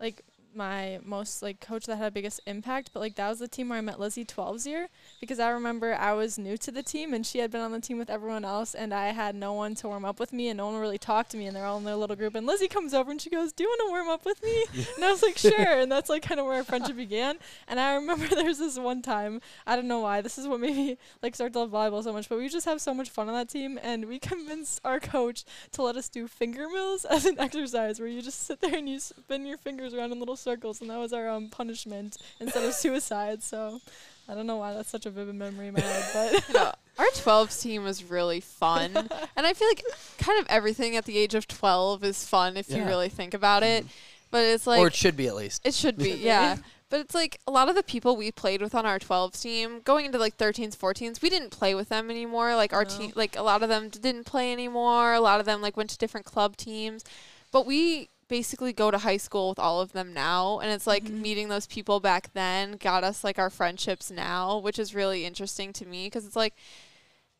[0.00, 0.22] like
[0.58, 3.68] my most like coach that had a biggest impact, but like that was the team
[3.68, 4.88] where I met Lizzie 12's year
[5.20, 7.80] because I remember I was new to the team and she had been on the
[7.80, 10.58] team with everyone else and I had no one to warm up with me and
[10.58, 12.68] no one really talked to me and they're all in their little group and Lizzie
[12.68, 14.66] comes over and she goes, "Do you want to warm up with me?"
[14.96, 17.36] and I was like, "Sure." And that's like kind of where our friendship began.
[17.68, 20.76] And I remember there's this one time, I don't know why, this is what made
[20.76, 23.28] me like start to love volleyball so much, but we just have so much fun
[23.28, 27.24] on that team and we convinced our coach to let us do finger mills as
[27.26, 30.36] an exercise where you just sit there and you spin your fingers around in little
[30.36, 33.42] circles and that was our um punishment instead of suicide.
[33.42, 33.80] So
[34.28, 36.54] I don't know why that's such a vivid memory in my head, but You
[36.98, 38.96] our 12s team was really fun.
[39.36, 39.84] and I feel like
[40.18, 43.62] kind of everything at the age of 12 is fun if you really think about
[43.62, 43.86] it.
[44.30, 45.64] But it's like or it should be at least.
[45.64, 46.56] It should be, yeah.
[46.90, 49.80] But it's like a lot of the people we played with on our 12s team,
[49.84, 52.56] going into like 13s, 14s, we didn't play with them anymore.
[52.56, 52.90] Like our No.
[52.90, 55.12] team, like a lot of them didn't play anymore.
[55.14, 57.04] A lot of them like went to different club teams.
[57.52, 61.04] But we basically go to high school with all of them now, and it's like
[61.04, 61.20] Mhm.
[61.20, 65.72] meeting those people back then got us like our friendships now, which is really interesting
[65.74, 66.54] to me because it's like.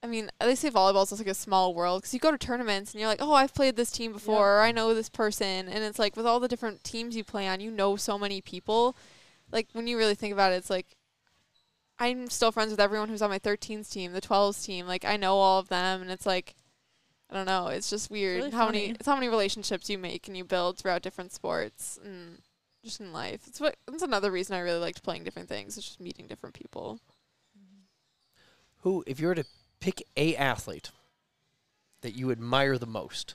[0.00, 2.38] I mean, they say volleyball is just like a small world because you go to
[2.38, 5.66] tournaments and you're like, oh, I've played this team before, or I know this person,
[5.66, 8.40] and it's like with all the different teams you play on, you know so many
[8.40, 8.96] people.
[9.50, 10.96] Like when you really think about it, it's like
[11.98, 14.86] I'm still friends with everyone who's on my 13s team, the 12s team.
[14.86, 16.54] Like I know all of them, and it's like
[17.30, 17.68] I don't know.
[17.68, 20.78] It's just weird really how many it's how many relationships you make and you build
[20.78, 22.38] throughout different sports and
[22.84, 23.42] just in life.
[23.46, 25.76] It's what that's another reason I really liked playing different things.
[25.76, 27.00] It's just meeting different people.
[28.82, 29.44] Who, if you were to
[29.80, 30.90] pick a athlete
[32.02, 33.34] that you admire the most,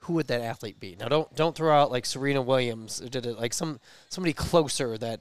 [0.00, 0.96] who would that athlete be?
[0.98, 3.00] Now, don't don't throw out like Serena Williams.
[3.02, 5.20] Or did it like some somebody closer that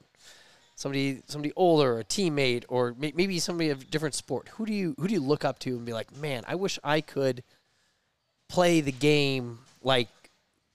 [0.75, 4.49] somebody somebody older, a teammate, or may, maybe somebody of different sport.
[4.49, 6.77] Who do you who do you look up to and be like, man, I wish
[6.83, 7.43] I could
[8.47, 10.09] play the game like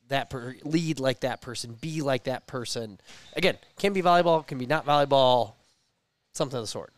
[0.09, 2.99] that, per- lead like that person, be like that person.
[3.37, 5.53] Again, can be volleyball, can be not volleyball,
[6.33, 6.93] something of the sort.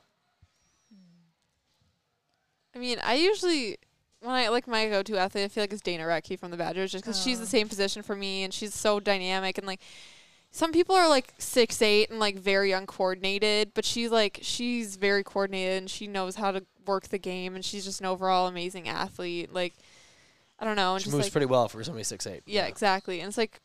[2.75, 3.79] I mean, I usually
[4.21, 6.93] when I like my go-to athlete, I feel like it's Dana Rettke from the Badgers,
[6.93, 7.41] just because she's Oh.
[7.41, 9.81] the same position for me, and she's so dynamic and like.
[10.55, 15.25] Some people are like six eight and like very uncoordinated, but she's like she's very
[15.25, 18.87] coordinated and she knows how to work the game, and she's just an overall amazing
[18.87, 19.51] athlete.
[19.55, 19.73] Like,
[20.63, 22.45] I don't know, and She moves like pretty well for somebody six eight.
[22.47, 23.19] yeah, exactly.
[23.21, 23.61] And it's like,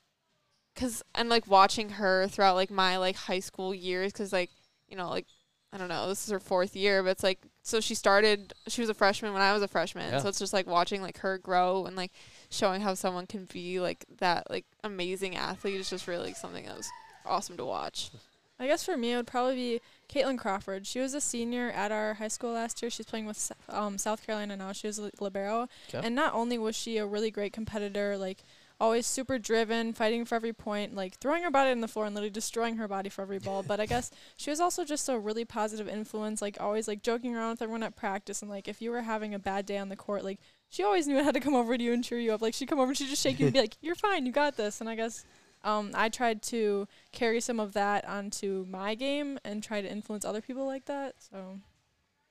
[0.75, 4.49] cause and like watching her throughout like my like high school years, cause like
[4.89, 5.27] you know like
[5.71, 8.53] I don't know, this is her fourth year, but it's like so she started.
[8.67, 10.19] She was a freshman when I was a freshman, Yeah.
[10.19, 12.12] so it's just like watching like her grow and like
[12.49, 16.65] showing how someone can be like that like amazing athlete is just really like, something
[16.65, 16.89] that was
[17.27, 18.10] awesome to watch.
[18.59, 20.87] I guess for me, it would probably be Caitlin Crawford.
[20.87, 22.89] She was a senior at our high school last year.
[22.89, 24.71] She's playing with um, South Carolina now.
[24.71, 26.01] She was a libero, 'Kay.
[26.03, 28.43] and not only was she a really great competitor, like
[28.79, 32.13] always super driven, fighting for every point, like throwing her body on the floor and
[32.15, 33.63] literally destroying her body for every ball.
[33.63, 37.35] But I guess she was also just a really positive influence, like always like joking
[37.35, 39.89] around with everyone at practice, and like if you were having a bad day on
[39.89, 40.39] the court, like
[40.69, 42.41] she always knew how to come over to you and cheer you up.
[42.41, 44.31] Like she'd come over and she'd just shake you and be like, "You're fine, you
[44.31, 45.25] got this." And I guess
[45.67, 50.23] um, I tried to carry some of that onto my game and try to influence
[50.25, 51.15] other people like that.
[51.19, 51.60] So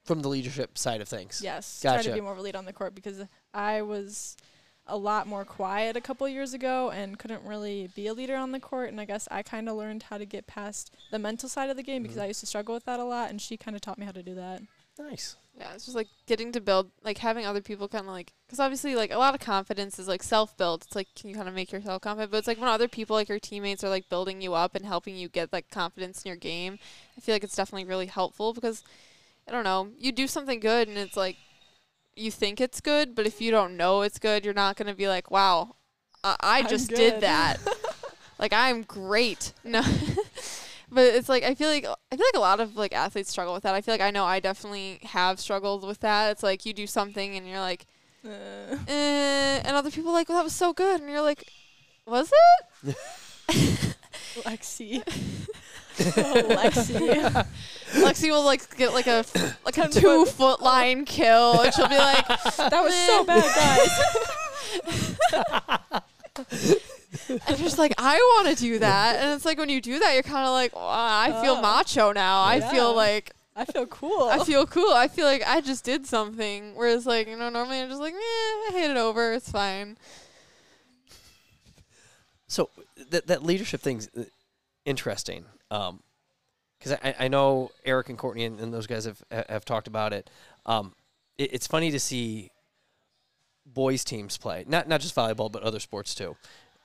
[0.05, 1.41] From the leadership side of things.
[1.43, 2.09] yes, try Gotcha.
[2.11, 3.23] to be more of a lead on the court because
[3.53, 4.37] I was
[4.87, 8.53] a lot more quiet a couple years ago and couldn't really be a leader on
[8.53, 8.89] the court.
[8.89, 11.77] And I guess I kind of learned how to get past the mental side of
[11.77, 12.23] the game because Mhm.
[12.23, 14.13] I used to struggle with that a lot, and she kind of taught me how
[14.13, 14.63] to do that.
[14.99, 15.35] Nice.
[15.59, 18.61] Yeah, it's just like getting to build, like having other people kind of like, because
[18.61, 20.85] obviously, like a lot of confidence is like self built.
[20.85, 22.31] It's like, can you kind of make yourself confident?
[22.31, 24.85] But it's like when other people, like your teammates, are like building you up and
[24.85, 26.79] helping you get like confidence in your game.
[27.17, 28.83] I feel like it's definitely really helpful because,
[29.49, 31.37] I don't know, you do something good and it's like,
[32.15, 34.95] you think it's good, but if you don't know it's good, you're not going to
[34.95, 35.77] be like, wow,
[36.23, 37.59] I, I I'm just good." did that.
[38.39, 39.53] like, I'm great.
[39.65, 39.83] No.
[40.91, 43.53] But it's like I feel like I feel like a lot of like athletes struggle
[43.55, 43.75] with that.
[43.75, 46.31] I feel like I know I definitely have struggled with that.
[46.33, 47.87] It's like you do something and you're like,
[48.25, 48.29] Uh,
[48.89, 51.45] eh, and other people are like, well, that was so good, and you're like,
[52.07, 52.33] was
[52.85, 52.97] it?
[54.45, 55.03] Lexi.
[55.07, 57.47] oh, Lexi.
[57.93, 59.25] Lexi will like get like a
[59.65, 63.25] like a two foot- foot line kill, and she'll be like, That was so "Eh."
[63.25, 63.45] bad,
[66.37, 66.93] guys.
[67.29, 70.15] and just like, I want to do that, and it's like when you do that,
[70.15, 71.63] you're kind of like, well, I feel Oh.
[71.63, 72.43] macho now.
[72.43, 74.25] I feel like I feel cool.
[74.25, 74.93] I feel cool.
[74.93, 76.75] I feel like I just did something.
[76.75, 79.33] Whereas like you know normally I'm just like, eh, I hate it over.
[79.33, 79.97] It's fine.
[82.49, 82.71] So
[83.11, 84.25] that that leadership thing's uh,
[84.85, 85.45] interesting.
[85.71, 86.03] Um
[86.81, 89.89] 'cause because I, I know Eric and Courtney and, and those guys have have talked
[89.89, 90.29] about it.
[90.67, 90.95] Um,
[91.39, 91.55] it.
[91.55, 92.51] It's funny to see
[93.65, 96.37] boys teams play, not not just volleyball, but other sports too.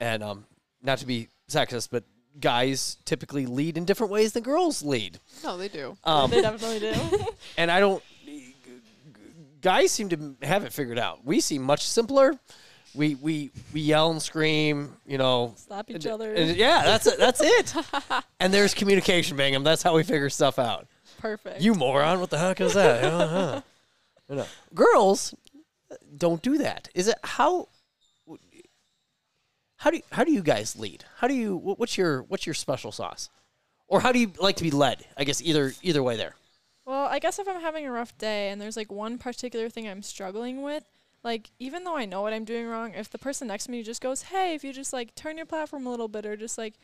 [0.02, 0.46] And um,
[0.84, 2.04] not to be sexist, but
[2.40, 5.20] guys typically lead in different ways than girls lead.
[5.44, 5.96] No, they do.
[6.04, 7.26] Um, they definitely do.
[7.58, 8.04] and I don't.
[9.62, 11.24] Guys seem to have it figured out.
[11.24, 12.34] We seem much simpler.
[12.96, 14.98] We we we yell and scream.
[15.06, 16.34] You know, Slap each and- other.
[16.34, 17.20] and yeah, that's it.
[17.20, 17.76] That's it.
[18.40, 19.64] and there's communication, Bingham.
[19.64, 20.88] That's how we figure stuff out.
[21.20, 21.62] Perfect.
[21.62, 22.20] You moron!
[22.20, 23.04] What the heck is that?
[23.04, 23.62] Uh-huh.
[24.30, 25.36] You know, girls
[26.18, 26.90] don't do that.
[26.96, 27.68] Is it how?
[29.82, 31.06] How do you, how do you guys lead?
[31.18, 33.32] How do you what's your what's your special sauce,
[33.88, 35.04] or how do you like to be led?
[35.18, 36.36] I guess either either way there.
[36.86, 39.88] Well, I guess if I'm having a rough day and there's like one particular thing
[39.88, 40.84] I'm struggling with,
[41.24, 43.82] like even though I know what I'm doing wrong, if the person next to me
[43.82, 46.60] just goes, "Hey, if you just like turn your platform a little bit or just
[46.60, 46.76] like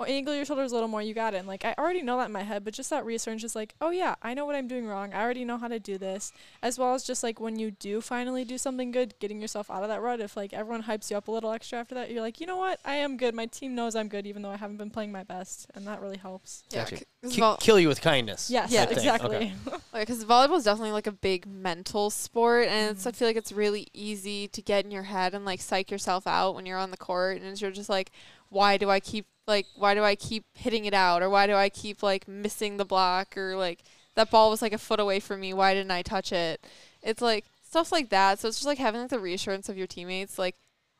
[0.00, 2.16] or angle your shoulders a little more, you got it." And like I already know
[2.16, 4.56] that in my head, but just that reassurance is like, "Oh yeah, I know what
[4.56, 5.12] I'm doing wrong.
[5.14, 6.32] I already know how to do this."
[6.62, 9.82] As well as just like when you do finally do something good, getting yourself out
[9.82, 10.20] of that rut.
[10.20, 12.56] If like everyone hypes you up a little extra after that, you're like, "You know
[12.56, 12.80] what?
[12.84, 13.34] I am good.
[13.34, 16.00] My team knows I'm good even though I haven't been playing my best." And that
[16.00, 16.64] really helps.
[16.70, 16.96] Yeah, Gotcha.
[16.96, 18.50] c- Ki- kill you with kindness.
[18.50, 18.98] Yes, Yeah, type thing.
[18.98, 19.36] exactly.
[19.36, 19.52] Okay.
[20.00, 23.16] because volleyball is definitely like a big mental sport, and it's, I Mhm.
[23.16, 26.54] feel like it's really easy to get in your head and like psych yourself out
[26.54, 28.10] when you're on the court, and you're just like,
[28.48, 31.54] why do I keep like why do I keep hitting it out, or why do
[31.54, 33.80] I keep like missing the block, or like
[34.14, 36.64] that ball was like a foot away from me, why didn't I touch it?
[37.02, 38.38] It's like stuff like that.
[38.38, 40.56] So it's just like having like the reassurance of your teammates, like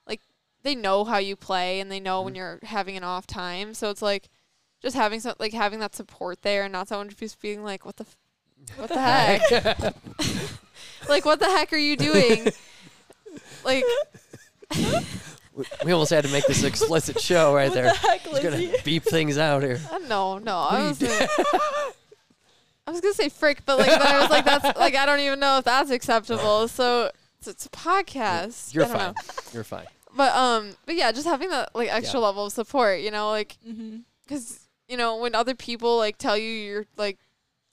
[0.07, 0.21] like
[0.63, 2.37] they know how you play and they know when Mhm.
[2.37, 3.73] you're having an off time.
[3.75, 4.29] So it's like
[4.83, 7.97] just having some like having that support there and not someone just being like, what
[7.97, 8.05] the.
[8.05, 8.17] F-
[8.77, 9.41] what the heck?
[11.09, 12.47] like what the heck are you doing
[13.65, 13.85] like
[15.55, 17.85] we, we almost had to make this explicit show right what there.
[17.85, 19.81] the heck, gonna beep things out here.
[19.91, 20.57] Uh, no, no.
[20.57, 21.27] I are you was, gonna,
[22.87, 25.21] I was gonna say frick, but like then I was like, that's like I don't
[25.21, 26.67] even know if that's acceptable.
[26.69, 28.75] So it's, it's a podcast.
[28.75, 29.07] You're I don't fine.
[29.09, 29.15] know.
[29.53, 29.87] You're fine.
[30.17, 32.27] But um, but yeah, just having that like extra Yeah.
[32.27, 33.99] level of support, you know, like Mm-hmm.
[34.27, 37.19] because you know when other people like tell you you're like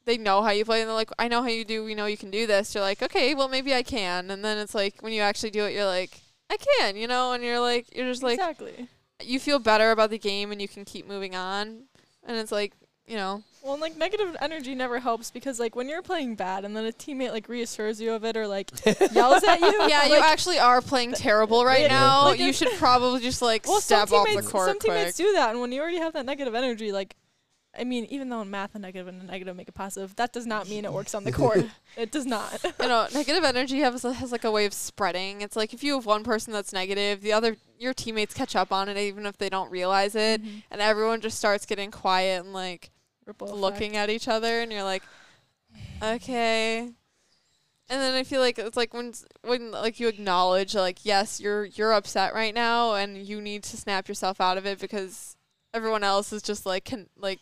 [0.06, 2.06] they know how you play and they're like i know how you do we know
[2.06, 5.02] you can do this you're like okay well maybe i can and then it's like
[5.02, 8.08] when you actually do it you're like i can you know and you're like you're
[8.10, 8.88] just like exactly.
[9.24, 11.84] you feel better about the game and you can keep moving on
[12.26, 12.74] and it's like
[13.06, 16.66] you know Well, and, like negative energy never helps because like when you're playing bad
[16.66, 18.70] and then a teammate like reassures you of it or like
[19.14, 19.88] yells at you.
[19.88, 21.88] yeah you actually are playing terrible right Yeah.
[22.00, 24.94] now Like you should probably just like well, step some off the court some quick
[24.94, 27.16] teammates do that, and when you already have that negative energy, like.
[27.80, 30.34] I mean, even though in math a negative and a negative make a positive, that
[30.34, 31.66] does not mean it works on the court.
[31.96, 32.64] it does not.
[32.64, 35.42] you know, negative energy has has like a way of spreading.
[35.42, 38.72] It's like if you have one person that's negative, the other your teammates catch up
[38.72, 40.64] on it even if they don't realize it, Mhm.
[40.72, 42.90] and everyone just starts getting quiet and like
[43.26, 45.04] Ripple looking at each other, and you're like,
[46.02, 46.80] okay.
[47.90, 49.14] And then I feel like it's like when
[49.44, 53.78] when like you acknowledge like yes you're you're upset right now and you need to
[53.78, 55.38] snap yourself out of it because
[55.74, 57.40] everyone else is just like can like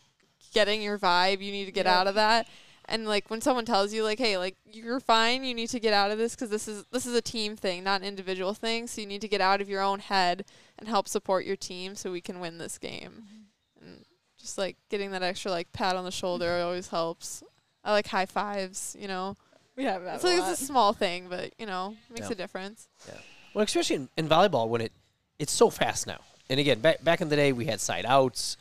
[0.56, 1.96] getting your vibe you need to get Yep.
[1.96, 2.48] out of that
[2.86, 5.94] and like when someone tells you like hey like you're fine you need to get
[5.94, 8.88] out of this because this is this is a team thing not an individual thing
[8.88, 10.46] so you need to get out of your own head
[10.80, 13.86] and help support your team so we can win this game mm-hmm.
[13.86, 14.06] and
[14.40, 16.66] just like getting that extra like pat on the shoulder mm-hmm.
[16.66, 17.44] always helps
[17.84, 19.36] i like high fives you know
[19.76, 20.16] We have that.
[20.16, 22.34] it's a like it's a small thing but you know makes Yeah.
[22.34, 23.20] a difference Yeah.
[23.54, 24.92] Well, especially in, in volleyball when it
[25.40, 26.20] it's so fast now.
[26.50, 28.58] And again, back back in the day, we had side outs.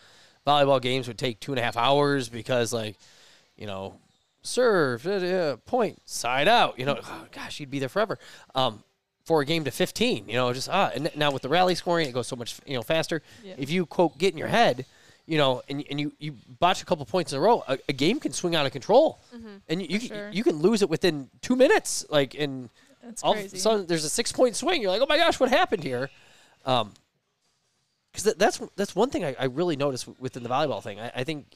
[0.46, 2.96] Volleyball games would take two and a half hours because, like,
[3.56, 3.98] you know,
[4.42, 6.78] serve, uh, point, side out.
[6.78, 8.18] You know, oh, gosh, you'd be there forever.
[8.54, 8.82] Um,
[9.24, 10.90] for a game to 15, you know, just ah.
[10.94, 13.22] And now with the rally scoring, it goes so much, you know, faster.
[13.42, 13.54] Yeah.
[13.56, 14.84] If you quote get in your head,
[15.26, 17.92] you know, and, and you, you botch a couple points in a row, a, a
[17.94, 19.20] game can swing out of control,
[19.68, 20.30] and you you, can, sure.
[20.30, 22.04] you can lose it within two minutes.
[22.10, 22.68] Like in
[23.02, 23.46] That's all crazy.
[23.48, 24.82] of a sudden there's a six point swing.
[24.82, 26.10] You're like, oh my gosh, what happened here?
[26.66, 26.92] Um,
[28.14, 31.00] because th- that's that's one thing I, I really noticed within the volleyball thing.
[31.00, 31.46] I, I think.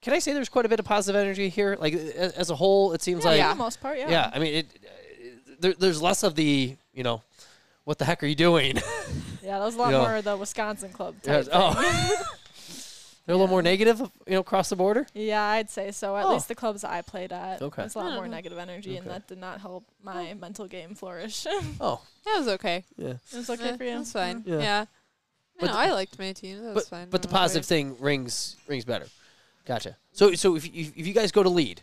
[0.00, 1.76] Can I say there's quite a bit of positive energy here?
[1.80, 4.08] Like as, as a whole, it seems yeah, like for the most part, yeah.
[4.08, 4.30] yeah.
[4.32, 4.66] I mean, it.
[4.84, 7.20] Uh, there, there's less of the you know,
[7.82, 8.78] what the heck are you doing?
[9.42, 10.00] Yeah, that was a lot You know.
[10.02, 11.14] more of the Wisconsin club.
[11.24, 11.72] Yeah, Type oh.
[13.26, 15.06] They're a little more negative, you know, across the border.
[15.14, 16.16] yeah, I'd say so.
[16.16, 16.32] At Oh.
[16.34, 17.82] least the clubs I played at, Okay.
[17.82, 18.30] there's a lot more know.
[18.32, 21.46] negative energy, and that did not help my mental game flourish.
[21.80, 23.14] Oh, that was okay yeah.
[23.32, 23.96] It was okay Eh, for you.
[23.98, 24.58] that's fine Yeah.
[24.58, 24.84] yeah,
[25.58, 26.58] But no, the- I liked my team.
[26.62, 27.10] That was but fine.
[27.10, 29.06] but the positive thing rings rings better.
[29.66, 29.96] Gotcha.
[30.12, 31.82] So so if you, if you guys go to lead,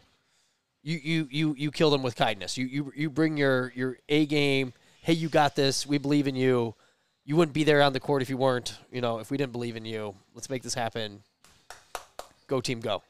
[0.81, 2.57] you you you you kill them with kindness.
[2.57, 4.73] You you you bring your your A game.
[5.01, 5.85] Hey, you got this.
[5.85, 6.73] We believe in you.
[7.25, 8.77] You wouldn't be there on the court if you weren't.
[8.91, 10.15] You know, if we didn't believe in you.
[10.33, 11.21] Let's make this happen.
[12.47, 13.01] Go team, go.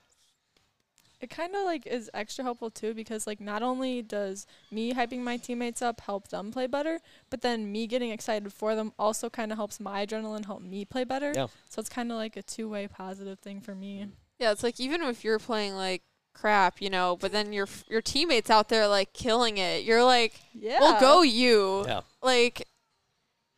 [1.26, 5.22] It kind of like is extra helpful too because like not only does me hyping
[5.22, 7.00] my teammates up help them play better,
[7.32, 10.86] but then me getting excited for them also kind of helps my adrenaline help me
[10.86, 11.32] play better.
[11.36, 11.48] Yeah.
[11.68, 14.06] So it's kind of like a two-way positive thing for me.
[14.38, 16.04] Yeah, it's like even if you're playing like
[16.36, 20.40] crap, you know, but then your your teammates out there like killing it, you're like,
[20.54, 20.80] Yeah.
[20.80, 21.86] well, go you.
[21.88, 22.02] Yeah.
[22.22, 22.68] Like,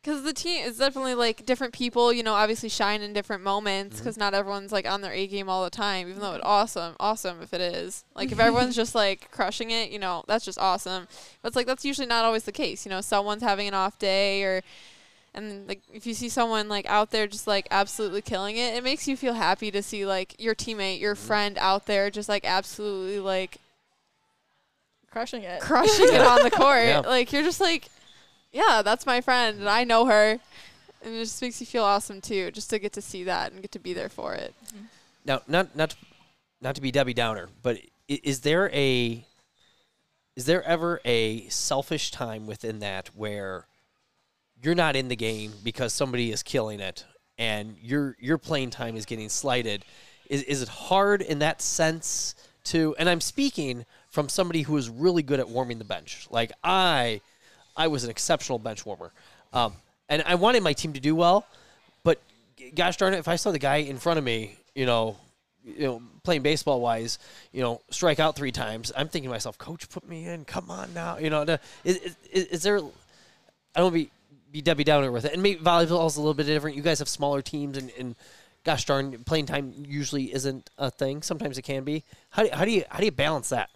[0.08, 3.96] because the team is definitely like different people, you know, obviously shine in different moments
[3.96, 4.04] Mm-hmm.
[4.04, 6.94] because not everyone's like on their A game all the time, even though it's awesome,
[6.98, 8.04] awesome if it is.
[8.14, 11.06] Like, if everyone's just like crushing it, you know, that's just awesome.
[11.42, 13.98] But it's like that's usually not always the case, you know, someone's having an off
[13.98, 14.62] day or.
[15.34, 18.82] And like if you see someone like out there just like absolutely killing it, it
[18.82, 22.44] makes you feel happy to see like your teammate, your friend out there just like
[22.46, 23.58] absolutely like
[25.10, 25.60] Crushing it.
[25.60, 26.84] crushing it on the court.
[26.84, 27.00] Yeah.
[27.00, 27.88] Like you're just like,
[28.52, 30.38] yeah, that's my friend, and I know her,
[31.02, 33.62] and it just makes you feel awesome too, just to get to see that and
[33.62, 34.54] get to be there for it.
[35.24, 35.94] Now, not not
[36.60, 37.78] not to be Debbie Downer, but
[38.08, 39.24] is there a
[40.36, 43.66] is there ever a selfish time within that where
[44.62, 47.04] you're not in the game because somebody is killing it
[47.38, 49.84] and your your playing time is getting slighted?
[50.28, 52.34] Is is it hard in that sense
[52.64, 52.94] to?
[52.98, 56.26] And I'm speaking from somebody who is really good at warming the bench.
[56.30, 57.20] Like I,
[57.78, 59.12] I was an exceptional bench warmer,
[59.54, 59.72] um,
[60.08, 61.46] and I wanted my team to do well.
[62.02, 62.20] But
[62.74, 65.16] gosh darn it, if I saw the guy in front of me, you know,
[65.64, 67.18] you know, playing baseball wise,
[67.52, 70.44] you know, strike out three times, I'm thinking to myself, Coach, put me in.
[70.44, 71.42] Come on now, you know.
[71.84, 72.78] Is, is, is there?
[72.78, 74.10] I don't want be
[74.50, 76.76] be Debbie Downer with it, and maybe volleyball's a little bit different.
[76.76, 78.16] You guys have smaller teams, and, and
[78.64, 81.22] gosh darn, playing time usually isn't a thing.
[81.22, 82.04] Sometimes it can be.
[82.30, 83.70] How do, how do you how do you balance that?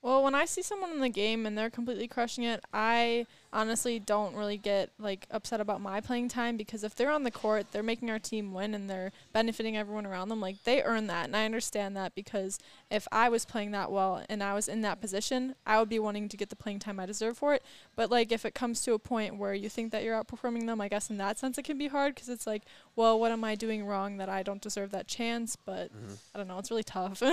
[0.00, 3.98] Well, when I see someone in the game and they're completely crushing it, I honestly
[3.98, 7.66] don't really get like upset about my playing time because if they're on the court,
[7.72, 10.40] they're making our team win and they're benefiting everyone around them.
[10.40, 12.60] Like they earn that, and I understand that because
[12.92, 15.98] if I was playing that well and I was in that position, I would be
[15.98, 17.64] wanting to get the playing time I deserve for it.
[17.96, 20.80] But like if it comes to a point where you think that you're outperforming them,
[20.80, 22.62] I guess in that sense it can be hard because it's like,
[22.94, 25.56] well, what am I doing wrong that I don't deserve that chance?
[25.56, 26.14] But Mm-hmm.
[26.34, 27.20] I don't know, it's really tough.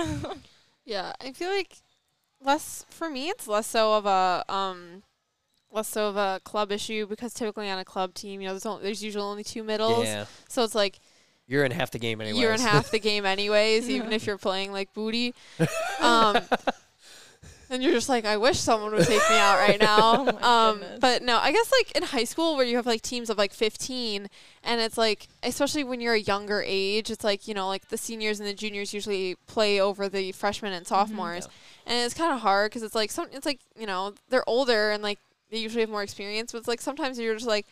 [0.84, 1.78] Yeah, I feel like
[2.42, 3.28] less for me.
[3.28, 5.02] It's less so of a um,
[5.72, 8.66] less so of a club issue because typically on a club team, you know, there's
[8.66, 10.98] only, there's usually only two middles, Yeah, so it's like
[11.46, 12.38] you're in half the game anyway.
[12.40, 15.34] you're in half the game anyways, even if you're playing like booty.
[16.00, 16.38] Um,
[17.70, 20.26] and you're just like, I wish someone would take me out right now.
[20.38, 23.30] Oh um, but no, I guess like in high school where you have like teams
[23.30, 24.28] of like 15,
[24.62, 27.96] and it's like, especially when you're a younger age, it's like you know like the
[27.96, 31.48] seniors and the juniors usually play over the freshmen and sophomores,
[31.86, 34.90] and it's kind of hard because it's like some, it's like you know they're older
[34.90, 35.18] and like
[35.50, 37.66] they usually have more experience, but it's like sometimes you're just like,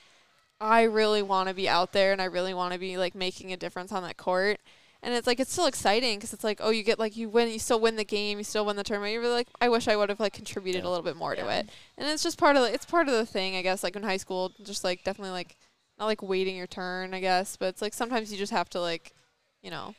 [0.61, 3.53] I really want to be out there and I really want to be like making
[3.53, 4.59] a difference on that court.
[5.05, 7.51] And it's like it's still exciting because it's like oh you get like you win
[7.51, 9.13] you still win the game you still win the tournament.
[9.13, 10.89] You're really like I wish I would have like contributed Yeah.
[10.89, 11.69] a little bit more to it.
[11.99, 14.03] And it's just part of the, it's part of the thing I guess like in
[14.03, 15.57] high school just like definitely like
[15.99, 18.81] not like waiting your turn I guess but it's like sometimes you just have to
[18.81, 19.13] like
[19.63, 19.95] you know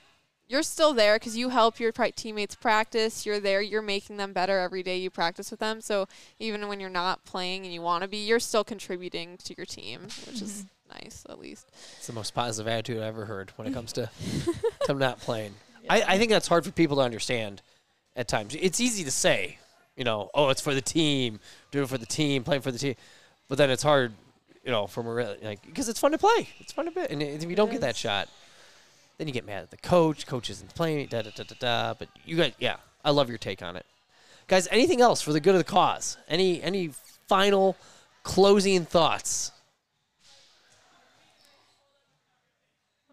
[0.47, 4.59] you're still there because you help your teammates practice you're there you're making them better
[4.59, 5.81] every day you practice with them.
[5.81, 6.07] So
[6.39, 9.65] even when you're not playing and you want to be you're still contributing to your
[9.65, 11.03] team which is mm-hmm.
[11.03, 11.71] nice at least.
[11.97, 14.09] It's the most positive attitude I've ever heard when it comes to
[14.85, 15.53] to not playing.
[15.89, 17.61] I, I think that's hard for people to understand
[18.15, 18.55] at times.
[18.55, 19.57] It's easy to say,
[19.95, 21.39] you know, oh, it's for the team,
[21.71, 22.95] do it for the team, playing for the team,
[23.47, 24.13] but then it's hard,
[24.63, 27.21] you know, from a like because it's fun to play, it's fun to play, and
[27.21, 28.27] if you don't get that shot,
[29.17, 30.25] then you get mad at the coach.
[30.25, 31.93] Coach isn't playing, da da da da da.
[31.93, 33.85] But you got, yeah, I love your take on it,
[34.47, 34.67] guys.
[34.71, 36.17] Anything else for the good of the cause?
[36.27, 36.91] Any any
[37.27, 37.75] final
[38.23, 39.51] closing thoughts?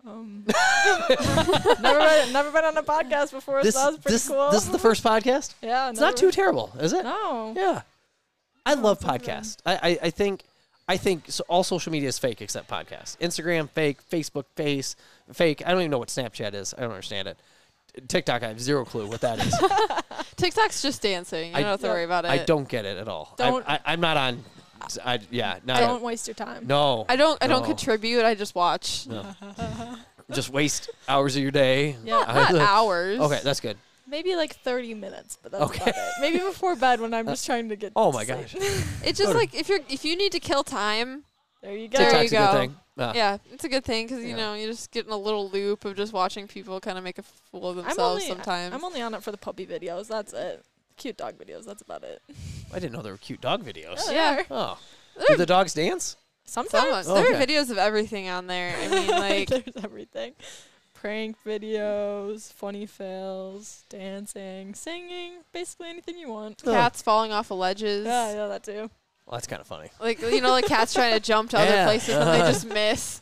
[0.04, 0.44] Um,
[1.80, 4.50] never been never been on a podcast before, This so that was pretty this cool.
[4.50, 5.54] this is the first podcast.
[5.62, 7.04] yeah, It's not too terrible, is it?
[7.04, 7.52] No.
[7.56, 7.82] Yeah,
[8.66, 9.58] I love it's podcasts.
[9.64, 10.42] I, I, I think
[10.88, 13.16] I think so all social media is fake except podcasts.
[13.18, 14.96] Instagram fake, Facebook face
[15.32, 15.62] fake.
[15.64, 16.74] I don't even know what Snapchat is.
[16.76, 17.38] I don't understand it.
[18.08, 19.54] TikTok, I have zero clue what that is.
[20.36, 22.96] TikTok's just dancing you I- don't have to worry about it I don't get it
[22.96, 23.34] at all.
[23.36, 24.42] Don't- I, I, am not on.
[25.04, 26.66] I, yeah, not Don't waste your time.
[26.66, 27.04] no.
[27.08, 27.66] I don't I don't No.
[27.68, 29.24] contribute I just watch no.
[30.30, 31.96] Just waste hours of your day.
[32.04, 32.24] Yeah.
[32.26, 33.76] I- not hours Okay, that's good.
[34.06, 35.82] Maybe like 30 minutes, but that's Okay.
[35.90, 36.12] about it.
[36.20, 37.92] Maybe before bed when I'm just trying to get.
[37.96, 38.38] Oh to my sleep.
[38.52, 38.54] gosh,
[39.04, 41.24] It's just like if you're if you need to kill time,
[41.62, 41.98] There you go.
[41.98, 42.58] There TikTok's you a good go.
[42.58, 42.76] thing.
[42.98, 44.28] Uh, yeah, it's a good thing because Yeah.
[44.30, 47.04] you know you just get in a little loop of just watching people kind of
[47.04, 48.74] make a fool of I'm themselves only, sometimes.
[48.74, 50.08] I'm only on it for the puppy videos.
[50.08, 50.62] That's it.
[50.96, 51.64] Cute dog videos.
[51.64, 52.22] That's about it.
[52.72, 54.00] I didn't know there were cute dog videos.
[54.06, 54.36] Yeah, Yeah.
[54.38, 54.46] are.
[54.50, 54.78] Oh,
[55.16, 56.16] There- do the dogs dance?
[56.44, 58.74] Sometimes Some, there are videos of everything on there.
[58.76, 60.34] I mean, like there's everything.
[60.94, 66.62] Prank videos, funny fails, dancing, singing, basically anything you want.
[66.66, 66.70] Oh.
[66.72, 68.06] cats falling off of ledges.
[68.06, 68.90] Yeah, yeah, that too.
[69.26, 69.90] Well, that's kind of funny.
[70.00, 71.62] Like you know, like cats trying to jump to Yeah.
[71.62, 72.52] other places and they Uh-huh.
[72.52, 73.20] just miss.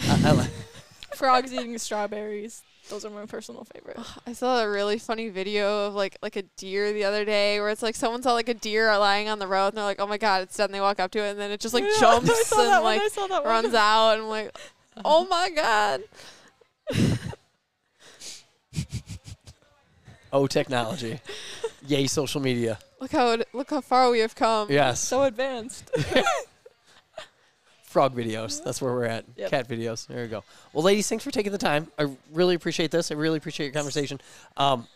[0.00, 0.50] I, I like.
[1.16, 2.62] Frogs eating strawberries.
[2.88, 3.98] Those are my personal favorite.
[4.26, 7.68] I saw a really funny video of like like a deer the other day where
[7.70, 10.06] it's like someone saw like a deer lying on the road and they're like, oh
[10.06, 10.66] my god, it's dead.
[10.66, 12.82] And they walk up to it and then it just like Yeah, jumps and one,
[12.84, 13.50] like I saw that one.
[13.64, 14.56] runs out and I'm like,
[15.04, 16.00] oh my god.
[20.32, 21.20] Oh, technology.
[21.86, 22.78] Yay, social media.
[23.00, 24.70] Look how it, look how far we have come.
[24.70, 25.00] Yes.
[25.00, 25.90] So advanced.
[27.96, 28.62] Frog videos.
[28.62, 29.24] That's where we're at.
[29.36, 29.50] Yep.
[29.50, 30.06] Cat videos.
[30.06, 30.44] There you go.
[30.74, 31.90] Well, ladies, thanks for taking the time.
[31.98, 33.10] I really appreciate this.
[33.10, 34.20] I really appreciate your conversation.
[34.58, 34.86] Um,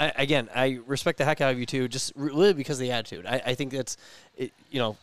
[0.00, 2.90] I, again, I respect the heck out of you too, just really because of the
[2.90, 3.24] attitude.
[3.24, 3.96] I, I think that's,
[4.36, 4.96] it, you know,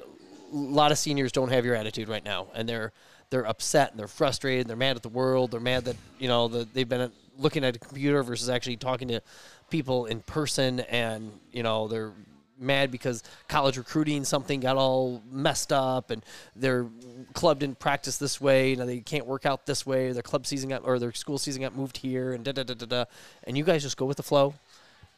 [0.00, 2.90] a lot of seniors don't have your attitude right now, and they're
[3.28, 4.66] they're upset and they're frustrated.
[4.66, 5.50] They're mad at the world.
[5.50, 9.08] They're mad that you know that they've been looking at a computer versus actually talking
[9.08, 9.20] to
[9.68, 12.12] people in person, and you know they're
[12.58, 16.24] mad because college recruiting something got all messed up and
[16.54, 16.86] their
[17.32, 20.68] club didn't practice this way and they can't work out this way their club season
[20.70, 23.04] got or their school season got moved here and da da da da da
[23.44, 24.54] and you guys just go with the flow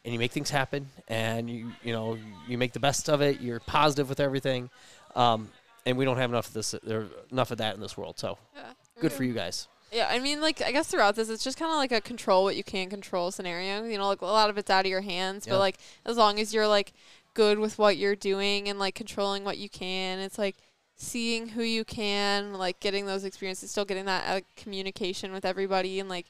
[0.05, 2.17] and you make things happen and you you know
[2.49, 4.71] you make the best of it you're positive with everything
[5.15, 5.49] um,
[5.85, 8.39] and we don't have enough of this there enough of that in this world so
[8.57, 8.63] Yeah.
[9.01, 11.71] good for you guys Yeah, I mean, like I guess throughout this, it's just kind
[11.71, 13.85] of like a control what you can control scenario.
[13.85, 15.53] You know, like a lot of it's out of your hands, Yeah.
[15.55, 16.93] but like as long as you're like
[17.37, 20.57] good with what you're doing and like controlling what you can, it's like
[20.97, 26.01] seeing who you can, like getting those experiences, still getting that uh, communication with everybody,
[26.01, 26.27] and like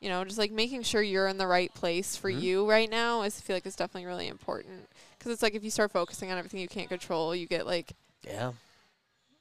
[0.00, 2.40] you know, just like making sure you're in the right place for Mhm.
[2.42, 4.88] you right now is I feel like it's definitely really important.
[5.18, 7.92] Because it's like if you start focusing on everything you can't control, you get like
[8.22, 8.52] Yeah.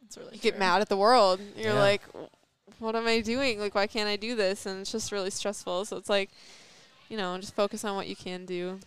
[0.05, 1.39] It's really you get mad at the world.
[1.57, 1.79] You're Yeah.
[1.79, 2.01] like,
[2.79, 3.59] what am I doing?
[3.59, 4.65] Like, why can't I do this?
[4.65, 5.85] And it's just really stressful.
[5.85, 6.29] So it's like,
[7.09, 8.69] you know, just focus on what you can do.
[8.69, 8.85] And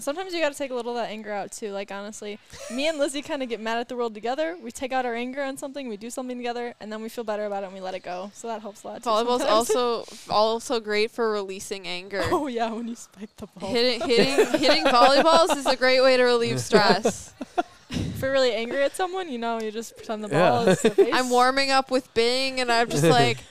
[0.00, 1.70] Sometimes you got to take a little of that anger out too.
[1.72, 2.38] Like honestly,
[2.72, 4.56] me and Lizzie kind of get mad at the world together.
[4.62, 7.24] We take out our anger on something, we do something together, and then we feel
[7.24, 8.30] better about it and we let it go.
[8.34, 9.02] So that helps a lot.
[9.02, 12.20] too Volleyball's also also great for releasing anger.
[12.24, 13.70] oh yeah, when you spike the ball.
[13.70, 17.32] Hitting hitting hitting volleyballs is a great way to relieve stress.
[17.90, 20.50] If you're really angry at someone, you know, you just pretend the Yeah.
[20.50, 21.08] ball is the face.
[21.14, 23.46] I'm warming up with Bing, and I'm just like Boom.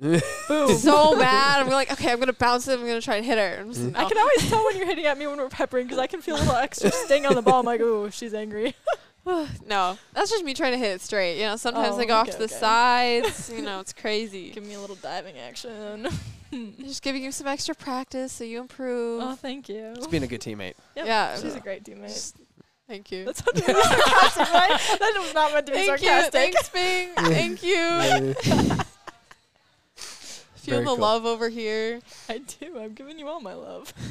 [0.00, 1.60] So mad.
[1.60, 2.78] I'm like, okay, I'm gonna bounce it.
[2.78, 3.60] I'm gonna try and hit her.
[3.60, 3.96] I'm just, mm.
[3.96, 4.20] I can oh.
[4.20, 6.38] always tell when you're hitting at me when we're peppering because I can feel a
[6.38, 7.60] little extra sting on the ball.
[7.60, 8.74] I'm like, ooh, she's angry.
[9.66, 11.38] no, that's just me trying to hit it straight.
[11.38, 12.54] You know, sometimes Oh, I go off okay, to the okay.
[12.54, 13.50] sides.
[13.50, 14.50] You know, it's crazy.
[14.50, 16.08] Give me a little diving action.
[16.80, 19.22] Just giving you some extra practice so you improve.
[19.22, 19.92] oh, thank you.
[19.96, 20.74] It's being a good teammate.
[20.96, 21.36] Yep, yeah.
[21.36, 22.32] she's a great teammate.
[22.88, 23.26] Thank you.
[23.26, 24.98] That's not to be sarcastic, right?
[24.98, 26.22] That was not meant to be Thank you.
[26.30, 27.10] Thanks, Bing.
[27.16, 28.86] Thank you.
[30.68, 30.98] Feel Very the cool.
[30.98, 32.00] love over here.
[32.28, 32.78] I do.
[32.78, 33.92] I'm giving you all my love.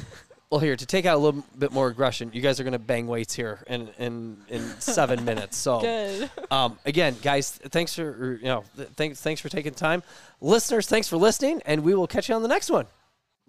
[0.50, 3.06] Well, here to take out a little bit more aggression, you guys are gonna bang
[3.06, 5.58] weights here in in, in seven minutes.
[5.58, 6.30] So, Good.
[6.50, 10.02] um, again, guys, thanks for you know th- thanks thanks for taking time,
[10.40, 10.86] listeners.
[10.88, 12.86] Thanks for listening, and we will catch you on the next one.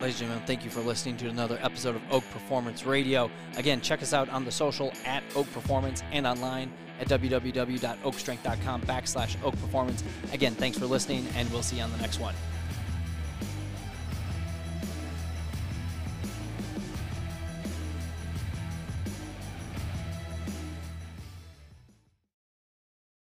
[0.02, 3.32] Ladies and gentlemen, thank you for listening to another episode of Oak Performance Radio.
[3.56, 9.38] Again, check us out on the social at Oak Performance and online at www.oakstrength.com backslash
[9.42, 10.04] Oak Performance.
[10.34, 12.36] Again, thanks for listening, and we'll see you on the next one.